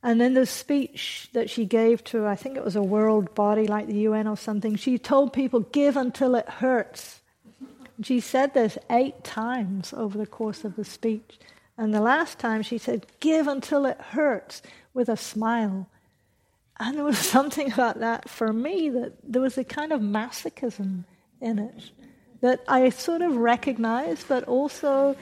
and 0.01 0.21
in 0.21 0.33
the 0.33 0.45
speech 0.45 1.29
that 1.33 1.49
she 1.49 1.65
gave 1.65 2.03
to, 2.05 2.25
I 2.25 2.35
think 2.35 2.55
it 2.55 2.63
was 2.63 2.75
a 2.75 2.81
world 2.81 3.35
body 3.35 3.67
like 3.67 3.87
the 3.87 3.99
UN 3.99 4.27
or 4.27 4.37
something, 4.37 4.75
she 4.75 4.97
told 4.97 5.33
people, 5.33 5.59
give 5.59 5.97
until 5.97 6.35
it 6.35 6.47
hurts. 6.47 7.21
She 8.01 8.21
said 8.21 8.53
this 8.53 8.77
eight 8.89 9.25
times 9.25 9.93
over 9.93 10.17
the 10.17 10.25
course 10.25 10.63
of 10.63 10.77
the 10.77 10.85
speech. 10.85 11.37
And 11.77 11.93
the 11.93 12.01
last 12.01 12.39
time 12.39 12.61
she 12.61 12.77
said, 12.77 13.07
give 13.19 13.47
until 13.47 13.85
it 13.85 13.99
hurts 13.99 14.61
with 14.93 15.09
a 15.09 15.17
smile. 15.17 15.89
And 16.79 16.95
there 16.95 17.03
was 17.03 17.17
something 17.35 17.71
about 17.71 17.99
that 17.99 18.29
for 18.29 18.53
me 18.53 18.89
that 18.89 19.13
there 19.23 19.41
was 19.41 19.57
a 19.57 19.65
kind 19.65 19.91
of 19.91 19.99
masochism 19.99 21.03
in 21.41 21.59
it 21.59 21.91
that 22.39 22.63
I 22.69 22.89
sort 22.89 23.21
of 23.21 23.35
recognized, 23.35 24.29
but 24.29 24.45
also, 24.45 25.17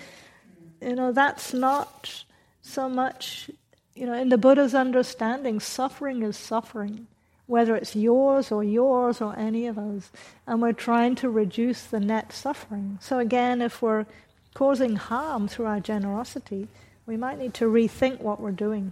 you 0.81 0.93
know, 0.93 1.11
that's 1.11 1.51
not 1.51 2.23
so 2.61 2.87
much 2.87 3.49
you 3.97 4.05
know, 4.05 4.13
in 4.13 4.29
the 4.29 4.37
Buddha's 4.37 4.75
understanding, 4.75 5.59
suffering 5.59 6.21
is 6.21 6.37
suffering, 6.37 7.07
whether 7.47 7.75
it's 7.75 7.95
yours 7.95 8.51
or 8.51 8.63
yours 8.63 9.21
or 9.21 9.37
any 9.37 9.65
of 9.65 9.77
us. 9.77 10.11
And 10.45 10.61
we're 10.61 10.73
trying 10.73 11.15
to 11.15 11.29
reduce 11.29 11.83
the 11.83 11.99
net 11.99 12.31
suffering. 12.31 12.99
So, 13.01 13.17
again, 13.17 13.61
if 13.61 13.81
we're 13.81 14.05
causing 14.53 14.97
harm 14.97 15.47
through 15.47 15.65
our 15.65 15.79
generosity, 15.79 16.67
we 17.07 17.17
might 17.17 17.39
need 17.39 17.55
to 17.55 17.65
rethink 17.65 18.21
what 18.21 18.39
we're 18.39 18.51
doing. 18.51 18.91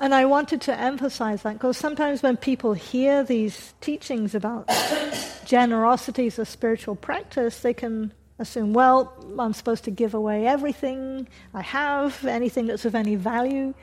And 0.00 0.14
I 0.14 0.24
wanted 0.24 0.60
to 0.62 0.78
emphasize 0.78 1.42
that 1.42 1.54
because 1.54 1.76
sometimes 1.76 2.22
when 2.22 2.36
people 2.36 2.72
hear 2.72 3.24
these 3.24 3.74
teachings 3.80 4.34
about 4.34 4.68
generosity 5.44 6.28
as 6.28 6.38
a 6.38 6.44
spiritual 6.44 6.94
practice, 6.94 7.60
they 7.60 7.74
can 7.74 8.12
assume, 8.38 8.72
well, 8.72 9.14
I'm 9.38 9.52
supposed 9.52 9.84
to 9.84 9.90
give 9.90 10.14
away 10.14 10.46
everything 10.46 11.28
I 11.52 11.62
have, 11.62 12.24
anything 12.24 12.66
that's 12.66 12.84
of 12.84 12.94
any 12.94 13.16
value. 13.16 13.74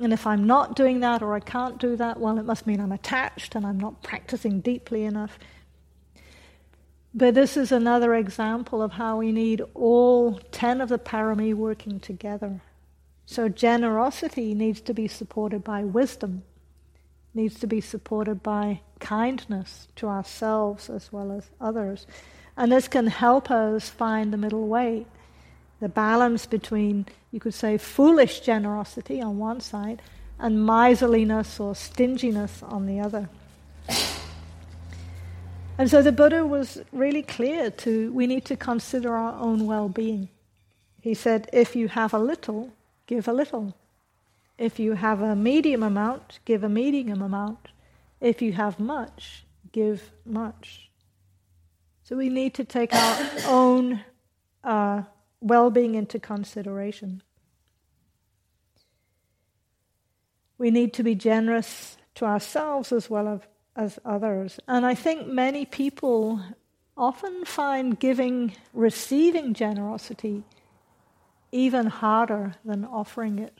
And 0.00 0.12
if 0.12 0.26
I'm 0.26 0.46
not 0.46 0.76
doing 0.76 1.00
that 1.00 1.22
or 1.22 1.34
I 1.34 1.40
can't 1.40 1.78
do 1.78 1.96
that, 1.96 2.20
well, 2.20 2.38
it 2.38 2.44
must 2.44 2.66
mean 2.66 2.80
I'm 2.80 2.92
attached 2.92 3.54
and 3.54 3.66
I'm 3.66 3.80
not 3.80 4.02
practicing 4.02 4.60
deeply 4.60 5.04
enough. 5.04 5.38
But 7.14 7.34
this 7.34 7.56
is 7.56 7.72
another 7.72 8.14
example 8.14 8.80
of 8.80 8.92
how 8.92 9.16
we 9.16 9.32
need 9.32 9.62
all 9.74 10.38
10 10.52 10.80
of 10.80 10.88
the 10.88 10.98
parami 10.98 11.54
working 11.54 11.98
together. 11.98 12.60
So 13.26 13.48
generosity 13.48 14.54
needs 14.54 14.80
to 14.82 14.94
be 14.94 15.08
supported 15.08 15.64
by 15.64 15.82
wisdom, 15.82 16.44
needs 17.34 17.58
to 17.60 17.66
be 17.66 17.80
supported 17.80 18.42
by 18.42 18.80
kindness 19.00 19.88
to 19.96 20.06
ourselves 20.06 20.88
as 20.88 21.12
well 21.12 21.32
as 21.32 21.50
others. 21.60 22.06
And 22.58 22.72
this 22.72 22.88
can 22.88 23.06
help 23.06 23.52
us 23.52 23.88
find 23.88 24.32
the 24.32 24.36
middle 24.36 24.66
way, 24.66 25.06
the 25.78 25.88
balance 25.88 26.44
between, 26.44 27.06
you 27.30 27.38
could 27.38 27.54
say, 27.54 27.78
foolish 27.78 28.40
generosity 28.40 29.22
on 29.22 29.38
one 29.38 29.60
side 29.60 30.02
and 30.40 30.66
miserliness 30.66 31.60
or 31.60 31.76
stinginess 31.76 32.60
on 32.64 32.86
the 32.86 32.98
other. 32.98 33.28
And 35.78 35.88
so 35.88 36.02
the 36.02 36.10
Buddha 36.10 36.44
was 36.44 36.82
really 36.90 37.22
clear 37.22 37.70
to 37.70 38.12
we 38.12 38.26
need 38.26 38.44
to 38.46 38.56
consider 38.56 39.14
our 39.14 39.40
own 39.40 39.68
well-being. 39.68 40.28
He 41.00 41.14
said, 41.14 41.48
if 41.52 41.76
you 41.76 41.86
have 41.86 42.12
a 42.12 42.18
little, 42.18 42.72
give 43.06 43.28
a 43.28 43.32
little. 43.32 43.76
If 44.58 44.80
you 44.80 44.94
have 44.94 45.22
a 45.22 45.36
medium 45.36 45.84
amount, 45.84 46.40
give 46.44 46.64
a 46.64 46.68
medium 46.68 47.22
amount. 47.22 47.68
If 48.20 48.42
you 48.42 48.52
have 48.54 48.80
much, 48.80 49.44
give 49.70 50.10
much. 50.26 50.87
So 52.08 52.16
we 52.16 52.30
need 52.30 52.54
to 52.54 52.64
take 52.64 52.94
our 52.94 53.28
own 53.44 54.00
uh, 54.64 55.02
well 55.42 55.70
being 55.70 55.94
into 55.94 56.18
consideration. 56.18 57.22
We 60.56 60.70
need 60.70 60.94
to 60.94 61.02
be 61.02 61.14
generous 61.14 61.98
to 62.14 62.24
ourselves 62.24 62.92
as 62.92 63.10
well 63.10 63.28
as, 63.28 63.40
as 63.76 63.98
others. 64.06 64.58
And 64.66 64.86
I 64.86 64.94
think 64.94 65.26
many 65.26 65.66
people 65.66 66.40
often 66.96 67.44
find 67.44 68.00
giving, 68.00 68.54
receiving 68.72 69.52
generosity 69.52 70.44
even 71.52 71.88
harder 71.88 72.54
than 72.64 72.86
offering 72.86 73.38
it. 73.38 73.58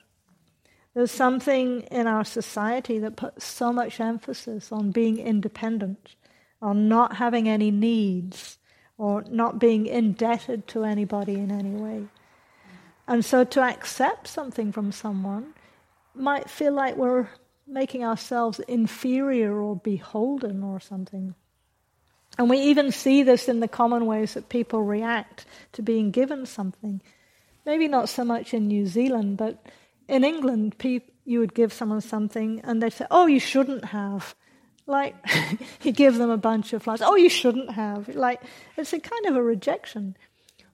There's 0.94 1.10
something 1.10 1.82
in 1.90 2.06
our 2.06 2.24
society 2.24 2.98
that 3.00 3.14
puts 3.14 3.44
so 3.44 3.74
much 3.74 4.00
emphasis 4.00 4.72
on 4.72 4.90
being 4.90 5.18
independent, 5.18 6.14
on 6.60 6.88
not 6.88 7.16
having 7.16 7.48
any 7.48 7.70
needs, 7.70 8.58
or 8.96 9.24
not 9.30 9.60
being 9.60 9.86
indebted 9.86 10.66
to 10.68 10.84
anybody 10.84 11.34
in 11.34 11.50
any 11.50 11.70
way. 11.70 12.06
And 13.06 13.24
so 13.24 13.44
to 13.44 13.62
accept 13.62 14.26
something 14.26 14.72
from 14.72 14.92
someone 14.92 15.54
might 16.14 16.50
feel 16.50 16.72
like 16.72 16.96
we're 16.96 17.28
making 17.66 18.04
ourselves 18.04 18.58
inferior 18.60 19.60
or 19.60 19.76
beholden 19.76 20.62
or 20.62 20.80
something. 20.80 21.34
And 22.36 22.50
we 22.50 22.58
even 22.58 22.92
see 22.92 23.22
this 23.22 23.48
in 23.48 23.60
the 23.60 23.68
common 23.68 24.06
ways 24.06 24.34
that 24.34 24.48
people 24.48 24.82
react 24.82 25.46
to 25.72 25.82
being 25.82 26.10
given 26.10 26.44
something. 26.44 27.00
Maybe 27.64 27.88
not 27.88 28.08
so 28.08 28.24
much 28.24 28.52
in 28.52 28.68
New 28.68 28.86
Zealand, 28.86 29.36
but 29.36 29.64
in 30.08 30.24
England, 30.24 30.76
you 31.24 31.40
would 31.40 31.54
give 31.54 31.72
someone 31.72 32.00
something 32.00 32.60
and 32.64 32.82
they'd 32.82 32.92
say, 32.92 33.06
Oh, 33.10 33.26
you 33.26 33.40
shouldn't 33.40 33.86
have. 33.86 34.34
Like, 34.88 35.14
you 35.82 35.92
give 35.92 36.16
them 36.16 36.30
a 36.30 36.38
bunch 36.38 36.72
of 36.72 36.82
flowers. 36.82 37.02
Oh, 37.02 37.14
you 37.14 37.28
shouldn't 37.28 37.72
have. 37.72 38.08
Like, 38.08 38.42
it's 38.76 38.92
a 38.92 38.98
kind 38.98 39.26
of 39.26 39.36
a 39.36 39.42
rejection. 39.42 40.16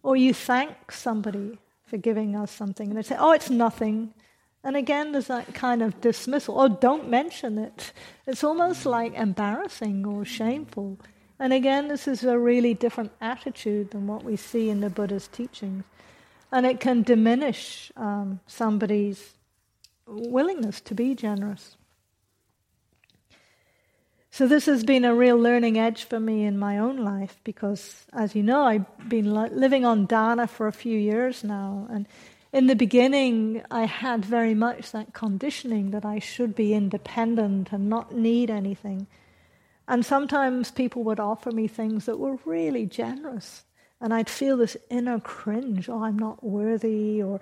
Or 0.03 0.17
you 0.17 0.33
thank 0.33 0.93
somebody 0.93 1.59
for 1.85 1.97
giving 1.97 2.37
us 2.37 2.51
something 2.51 2.89
and 2.89 2.97
they 2.97 3.03
say, 3.03 3.17
Oh, 3.19 3.33
it's 3.33 3.51
nothing. 3.51 4.15
And 4.63 4.77
again, 4.77 5.13
there's 5.13 5.27
that 5.27 5.53
kind 5.53 5.83
of 5.83 6.01
dismissal. 6.01 6.59
Oh, 6.59 6.69
don't 6.69 7.11
mention 7.11 7.59
it. 7.59 7.93
It's 8.27 8.45
almost 8.45 8.87
like 8.87 9.15
embarrassing 9.15 10.07
or 10.07 10.25
shameful. 10.25 10.99
And 11.39 11.53
again, 11.53 11.89
this 11.89 12.09
is 12.09 12.25
a 12.25 12.39
really 12.39 12.73
different 12.73 13.13
attitude 13.21 13.91
than 13.91 14.07
what 14.07 14.23
we 14.23 14.37
see 14.37 14.71
in 14.71 14.81
the 14.81 14.89
Buddha's 14.89 15.29
teachings. 15.29 15.85
And 16.53 16.65
it 16.65 16.81
can 16.81 17.03
diminish 17.03 17.93
um, 17.97 18.41
somebody's 18.47 19.35
willingness 20.07 20.81
to 20.83 20.95
be 20.95 21.15
generous. 21.15 21.77
So, 24.35 24.49
this 24.49 24.67
has 24.67 24.83
been 24.83 25.05
a 25.05 25.15
real 25.15 25.39
learning 25.39 25.79
edge 25.79 26.03
for 26.03 26.19
me 26.19 26.43
in 26.43 26.59
my 26.59 26.79
own 26.79 26.97
life 26.97 27.39
because, 27.45 28.05
as 28.13 28.35
you 28.35 28.43
know, 28.43 28.65
I've 28.65 29.09
been 29.09 29.33
living 29.33 29.85
on 29.85 30.07
dana 30.07 30.49
for 30.49 30.67
a 30.67 30.73
few 30.73 30.99
years 30.99 31.45
now. 31.45 31.87
And 31.89 32.09
in 32.53 32.67
the 32.67 32.75
beginning, 32.75 33.63
I 33.71 33.85
had 33.85 34.25
very 34.25 34.57
much 34.57 34.91
that 34.91 35.15
conditioning 35.15 35.93
that 35.93 36.05
I 36.05 36.19
should 36.19 36.57
be 36.57 36.75
independent 36.75 37.71
and 37.71 37.89
not 37.89 38.13
need 38.13 38.51
anything. 38.51 39.07
And 39.87 40.05
sometimes 40.05 40.73
people 40.73 41.05
would 41.05 41.21
offer 41.21 41.53
me 41.53 41.69
things 41.69 42.07
that 42.07 42.19
were 42.19 42.41
really 42.45 42.87
generous. 42.87 43.63
And 44.01 44.13
I'd 44.13 44.29
feel 44.29 44.57
this 44.57 44.77
inner 44.91 45.21
cringe 45.21 45.89
oh, 45.89 46.03
I'm 46.03 46.19
not 46.19 46.43
worthy, 46.43 47.23
or 47.23 47.39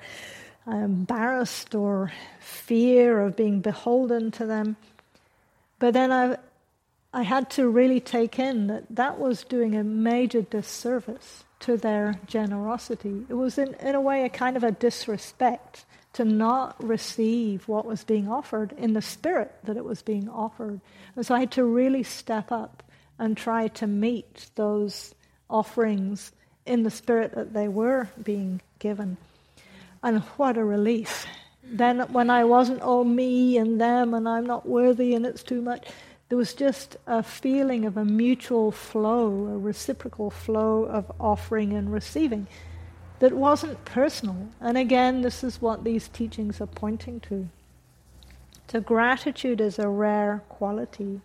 I'm 0.66 0.84
embarrassed, 0.84 1.74
or 1.74 2.12
fear 2.38 3.18
of 3.22 3.34
being 3.34 3.62
beholden 3.62 4.30
to 4.32 4.44
them. 4.44 4.76
But 5.78 5.94
then 5.94 6.12
I, 6.12 6.36
I 7.12 7.22
had 7.22 7.50
to 7.50 7.68
really 7.68 8.00
take 8.00 8.38
in 8.38 8.68
that 8.68 8.84
that 8.90 9.18
was 9.18 9.44
doing 9.44 9.76
a 9.76 9.84
major 9.84 10.42
disservice 10.42 11.44
to 11.60 11.76
their 11.76 12.18
generosity. 12.26 13.26
It 13.28 13.34
was, 13.34 13.58
in, 13.58 13.74
in 13.74 13.94
a 13.94 14.00
way, 14.00 14.24
a 14.24 14.28
kind 14.28 14.56
of 14.56 14.64
a 14.64 14.72
disrespect 14.72 15.84
to 16.14 16.24
not 16.24 16.82
receive 16.82 17.68
what 17.68 17.84
was 17.84 18.04
being 18.04 18.28
offered 18.28 18.72
in 18.72 18.92
the 18.92 19.02
spirit 19.02 19.52
that 19.64 19.76
it 19.76 19.84
was 19.84 20.02
being 20.02 20.28
offered. 20.28 20.80
And 21.14 21.24
so 21.24 21.34
I 21.34 21.40
had 21.40 21.52
to 21.52 21.64
really 21.64 22.02
step 22.02 22.50
up 22.50 22.82
and 23.18 23.36
try 23.36 23.68
to 23.68 23.86
meet 23.86 24.50
those 24.54 25.14
offerings 25.48 26.32
in 26.66 26.82
the 26.82 26.90
spirit 26.90 27.34
that 27.34 27.52
they 27.52 27.68
were 27.68 28.08
being 28.22 28.60
given. 28.78 29.16
And 30.02 30.20
what 30.36 30.56
a 30.56 30.64
relief. 30.64 31.26
Then, 31.64 32.00
when 32.12 32.28
I 32.28 32.44
wasn't 32.44 32.82
all 32.82 33.04
me 33.04 33.56
and 33.56 33.80
them 33.80 34.14
and 34.14 34.28
I'm 34.28 34.46
not 34.46 34.68
worthy 34.68 35.14
and 35.14 35.24
it's 35.24 35.42
too 35.42 35.62
much, 35.62 35.86
there 36.32 36.38
was 36.38 36.54
just 36.54 36.96
a 37.06 37.22
feeling 37.22 37.84
of 37.84 37.98
a 37.98 38.06
mutual 38.06 38.72
flow, 38.72 39.26
a 39.26 39.58
reciprocal 39.58 40.30
flow 40.30 40.84
of 40.84 41.12
offering 41.20 41.74
and 41.74 41.92
receiving 41.92 42.46
that 43.18 43.34
wasn't 43.34 43.84
personal. 43.84 44.48
And 44.58 44.78
again, 44.78 45.20
this 45.20 45.44
is 45.44 45.60
what 45.60 45.84
these 45.84 46.08
teachings 46.08 46.58
are 46.62 46.66
pointing 46.66 47.20
to. 47.28 47.50
So, 48.68 48.80
gratitude 48.80 49.60
is 49.60 49.78
a 49.78 49.90
rare 49.90 50.42
quality. 50.48 51.20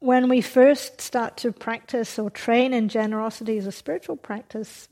When 0.00 0.28
we 0.28 0.42
first 0.42 1.00
start 1.00 1.38
to 1.38 1.50
practice 1.50 2.18
or 2.18 2.28
train 2.28 2.74
in 2.74 2.90
generosity 2.90 3.56
as 3.56 3.66
a 3.66 3.72
spiritual 3.72 4.16
practice, 4.16 4.90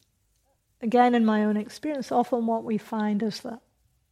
again, 0.80 1.14
in 1.14 1.26
my 1.26 1.44
own 1.44 1.58
experience, 1.58 2.11
often 2.11 2.46
what 2.46 2.64
we 2.64 2.78
find 2.78 3.22
is 3.22 3.40
that 3.40 3.61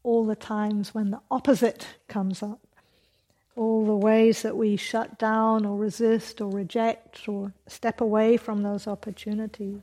all 0.03 0.25
the 0.25 0.37
times 0.37 0.95
when 0.95 1.11
the 1.11 1.21
opposite 1.31 1.87
comes 2.09 2.43
up. 2.43 2.61
All 3.57 3.85
the 3.85 3.95
ways 3.95 4.43
that 4.43 4.57
we 4.57 4.77
shut 4.77 5.19
down 5.19 5.67
or 5.67 5.77
resist 5.77 6.41
or 6.41 6.51
reject 6.51 7.29
or 7.29 7.53
step 7.67 8.01
away 8.01 8.37
from 8.37 8.63
those 8.63 8.87
opportunities. 8.87 9.81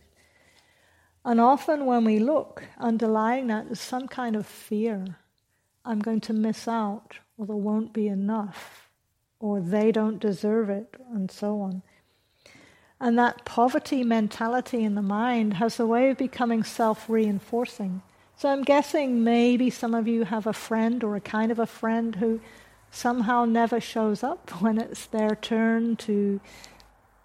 And 1.23 1.41
often 1.41 1.85
when 1.85 2.05
we 2.05 2.19
look, 2.19 2.63
underlying 2.79 3.47
that 3.47 3.67
is 3.67 3.79
some 3.79 4.07
kind 4.07 4.35
of 4.35 4.47
fear. 4.47 5.17
I'm 5.83 5.99
going 5.99 6.21
to 6.21 6.33
miss 6.33 6.67
out, 6.67 7.19
or 7.37 7.45
there 7.45 7.55
won't 7.55 7.93
be 7.93 8.07
enough, 8.07 8.89
or 9.39 9.59
they 9.59 9.91
don't 9.91 10.19
deserve 10.19 10.69
it, 10.69 10.95
and 11.13 11.29
so 11.29 11.61
on. 11.61 11.81
And 12.99 13.17
that 13.19 13.45
poverty 13.45 14.03
mentality 14.03 14.83
in 14.83 14.95
the 14.95 15.01
mind 15.01 15.55
has 15.55 15.79
a 15.79 15.85
way 15.85 16.09
of 16.09 16.17
becoming 16.17 16.63
self 16.63 17.09
reinforcing. 17.09 18.01
So 18.37 18.49
I'm 18.49 18.61
guessing 18.61 19.23
maybe 19.23 19.71
some 19.71 19.95
of 19.95 20.07
you 20.07 20.23
have 20.23 20.45
a 20.45 20.53
friend 20.53 21.03
or 21.03 21.15
a 21.15 21.19
kind 21.19 21.51
of 21.51 21.57
a 21.57 21.65
friend 21.65 22.13
who 22.13 22.39
somehow 22.91 23.45
never 23.45 23.81
shows 23.81 24.21
up 24.21 24.51
when 24.61 24.77
it's 24.77 25.07
their 25.07 25.35
turn 25.35 25.95
to 25.95 26.39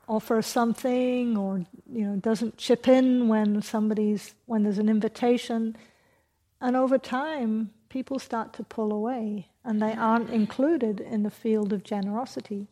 offer 0.09 0.41
something 0.41 1.37
or 1.37 1.67
you 1.93 2.07
know 2.07 2.17
doesn't 2.17 2.57
chip 2.57 2.89
in 2.89 3.29
when 3.29 3.61
somebody's 3.61 4.35
when 4.47 4.63
there's 4.63 4.79
an 4.79 4.89
invitation. 4.89 5.77
And 6.63 6.77
over 6.77 6.97
time 6.97 7.73
people 7.91 8.19
start 8.19 8.55
to 8.55 8.63
pull 8.63 8.91
away 8.91 9.49
and 9.67 9.83
they 9.83 9.93
aren't 9.93 10.31
mm. 10.31 10.35
included 10.35 10.99
in 10.99 11.25
the 11.25 11.31
field 11.31 11.75
of 11.75 11.85
generosity. 11.85 12.69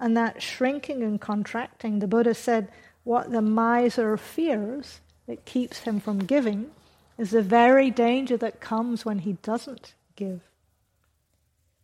And 0.00 0.16
that 0.16 0.40
shrinking 0.40 1.02
and 1.02 1.20
contracting 1.20 1.98
the 1.98 2.08
buddha 2.08 2.32
said 2.32 2.72
what 3.04 3.30
the 3.30 3.42
miser 3.42 4.16
fears 4.16 5.02
that 5.26 5.44
keeps 5.44 5.80
him 5.80 6.00
from 6.00 6.20
giving 6.20 6.70
is 7.18 7.32
the 7.32 7.42
very 7.42 7.90
danger 7.90 8.36
that 8.36 8.60
comes 8.60 9.04
when 9.04 9.18
he 9.18 9.34
doesn't 9.34 9.94
give. 10.14 10.40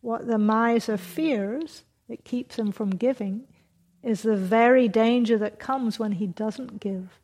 What 0.00 0.26
the 0.26 0.38
miser 0.38 0.96
fears 0.96 1.82
that 2.08 2.24
keeps 2.24 2.56
him 2.56 2.70
from 2.70 2.90
giving 2.90 3.44
is 4.02 4.22
the 4.22 4.36
very 4.36 4.86
danger 4.86 5.36
that 5.38 5.58
comes 5.58 5.98
when 5.98 6.12
he 6.12 6.26
doesn't 6.26 6.78
give. 6.78 7.18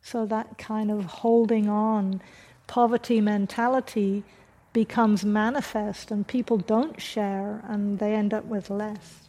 So 0.00 0.24
that 0.26 0.58
kind 0.58 0.90
of 0.90 1.04
holding 1.04 1.68
on, 1.68 2.20
poverty 2.66 3.20
mentality 3.20 4.22
becomes 4.72 5.24
manifest, 5.24 6.10
and 6.10 6.26
people 6.26 6.58
don't 6.58 7.00
share 7.00 7.64
and 7.66 7.98
they 7.98 8.14
end 8.14 8.34
up 8.34 8.44
with 8.44 8.68
less. 8.68 9.28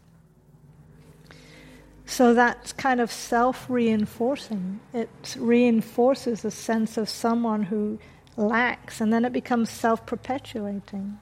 So 2.05 2.33
that's 2.33 2.73
kind 2.73 3.01
of 3.01 3.11
self 3.11 3.65
reinforcing. 3.69 4.79
It 4.93 5.35
reinforces 5.37 6.45
a 6.45 6.51
sense 6.51 6.97
of 6.97 7.09
someone 7.09 7.63
who 7.63 7.99
lacks, 8.37 9.01
and 9.01 9.11
then 9.11 9.25
it 9.25 9.33
becomes 9.33 9.69
self 9.69 10.05
perpetuating. 10.05 11.19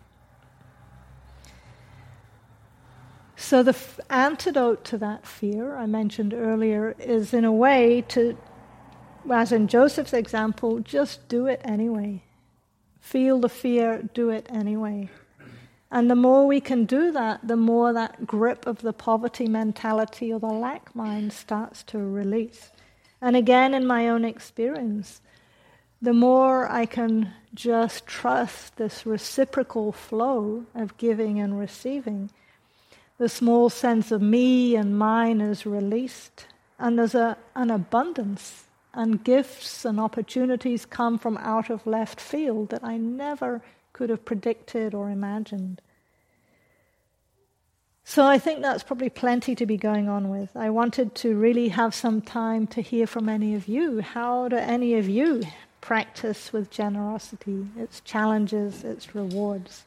So, 3.38 3.64
the 3.64 3.72
f- 3.72 4.00
antidote 4.10 4.86
to 4.86 4.98
that 5.00 5.26
fear 5.26 5.76
I 5.76 5.86
mentioned 5.86 6.34
earlier 6.34 6.96
is, 7.00 7.34
in 7.34 7.44
a 7.44 7.52
way, 7.52 8.04
to, 8.10 8.38
as 9.30 9.52
in 9.52 9.68
Joseph's 9.68 10.14
example, 10.14 10.80
just 10.80 11.28
do 11.28 11.48
it 11.48 11.62
anyway. 11.64 12.24
Feel 13.00 13.40
the 13.40 13.50
fear, 13.50 14.10
do 14.14 14.30
it 14.30 14.48
anyway. 14.50 15.10
And 15.92 16.10
the 16.10 16.16
more 16.16 16.48
we 16.48 16.60
can 16.60 16.86
do 16.86 17.12
that, 17.12 17.48
the 17.48 17.56
more 17.56 17.94
that 17.94 18.26
grip 18.26 18.66
of 18.66 18.82
the 18.82 18.94
poverty 18.94 19.48
mentality 19.48 20.34
or 20.34 20.40
the 20.40 20.48
lack 20.48 20.96
mind 20.96 21.32
starts 21.32 21.84
to 21.84 22.00
release. 22.00 22.72
And 23.22 23.36
again, 23.36 23.74
in 23.74 23.86
my 23.86 24.10
own 24.10 24.26
experience, 24.26 25.22
the 26.06 26.14
more 26.14 26.72
I 26.72 26.86
can 26.86 27.34
just 27.54 28.06
trust 28.06 28.78
this 28.78 29.06
reciprocal 29.06 29.92
flow 29.92 30.66
of 30.76 30.98
giving 30.98 31.40
and 31.40 31.60
receiving, 31.60 32.30
the 33.18 33.28
small 33.28 33.70
sense 33.70 34.12
of 34.12 34.22
me 34.22 34.76
and 34.76 35.00
mine 35.00 35.42
is 35.42 35.66
released, 35.66 36.46
and 36.78 37.00
there's 37.00 37.16
a, 37.16 37.38
an 37.56 37.72
abundance, 37.72 38.66
and 38.94 39.24
gifts 39.24 39.84
and 39.84 40.00
opportunities 40.00 40.86
come 40.86 41.18
from 41.18 41.38
out 41.38 41.70
of 41.70 41.88
left 41.88 42.22
field 42.22 42.70
that 42.70 42.84
I 42.84 42.98
never 42.98 43.62
could 43.92 44.10
have 44.10 44.26
predicted 44.26 44.94
or 44.94 45.10
imagined. 45.10 45.82
So 48.04 48.26
I 48.26 48.38
think 48.38 48.62
that's 48.62 48.84
probably 48.84 49.10
plenty 49.10 49.56
to 49.56 49.66
be 49.66 49.78
going 49.78 50.08
on 50.08 50.30
with. 50.30 50.56
I 50.56 50.70
wanted 50.70 51.16
to 51.16 51.36
really 51.36 51.70
have 51.70 51.96
some 51.96 52.22
time 52.22 52.68
to 52.68 52.82
hear 52.82 53.08
from 53.08 53.28
any 53.28 53.56
of 53.56 53.68
you. 53.68 54.02
How 54.02 54.48
do 54.48 54.58
any 54.58 54.94
of 54.94 55.10
you 55.10 55.42
practice 55.86 56.52
with 56.52 56.72
generosity, 56.72 57.68
its 57.78 58.02
challenges, 58.02 58.84
its 58.84 59.14
rewards? 59.14 59.84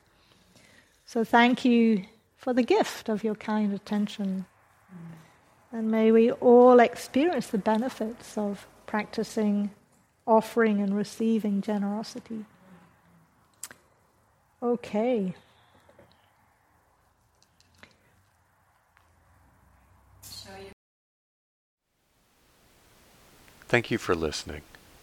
So 1.05 1.25
thank 1.25 1.65
you 1.65 2.05
for 2.37 2.53
the 2.53 2.63
gift 2.63 3.09
of 3.09 3.25
your 3.25 3.35
kind 3.35 3.75
attention. 3.75 4.47
And 5.73 5.91
may 5.91 6.13
we 6.13 6.31
all 6.31 6.79
experience 6.79 7.49
the 7.49 7.59
benefits 7.59 8.39
of 8.39 8.69
practicing, 8.87 9.71
offering, 10.25 10.81
and 10.81 10.97
receiving 10.97 11.63
generosity. 11.63 12.45
Okay. 14.63 15.35
Thank 23.67 23.91
you 23.91 23.99
for 23.99 24.15
listening. 24.15 24.63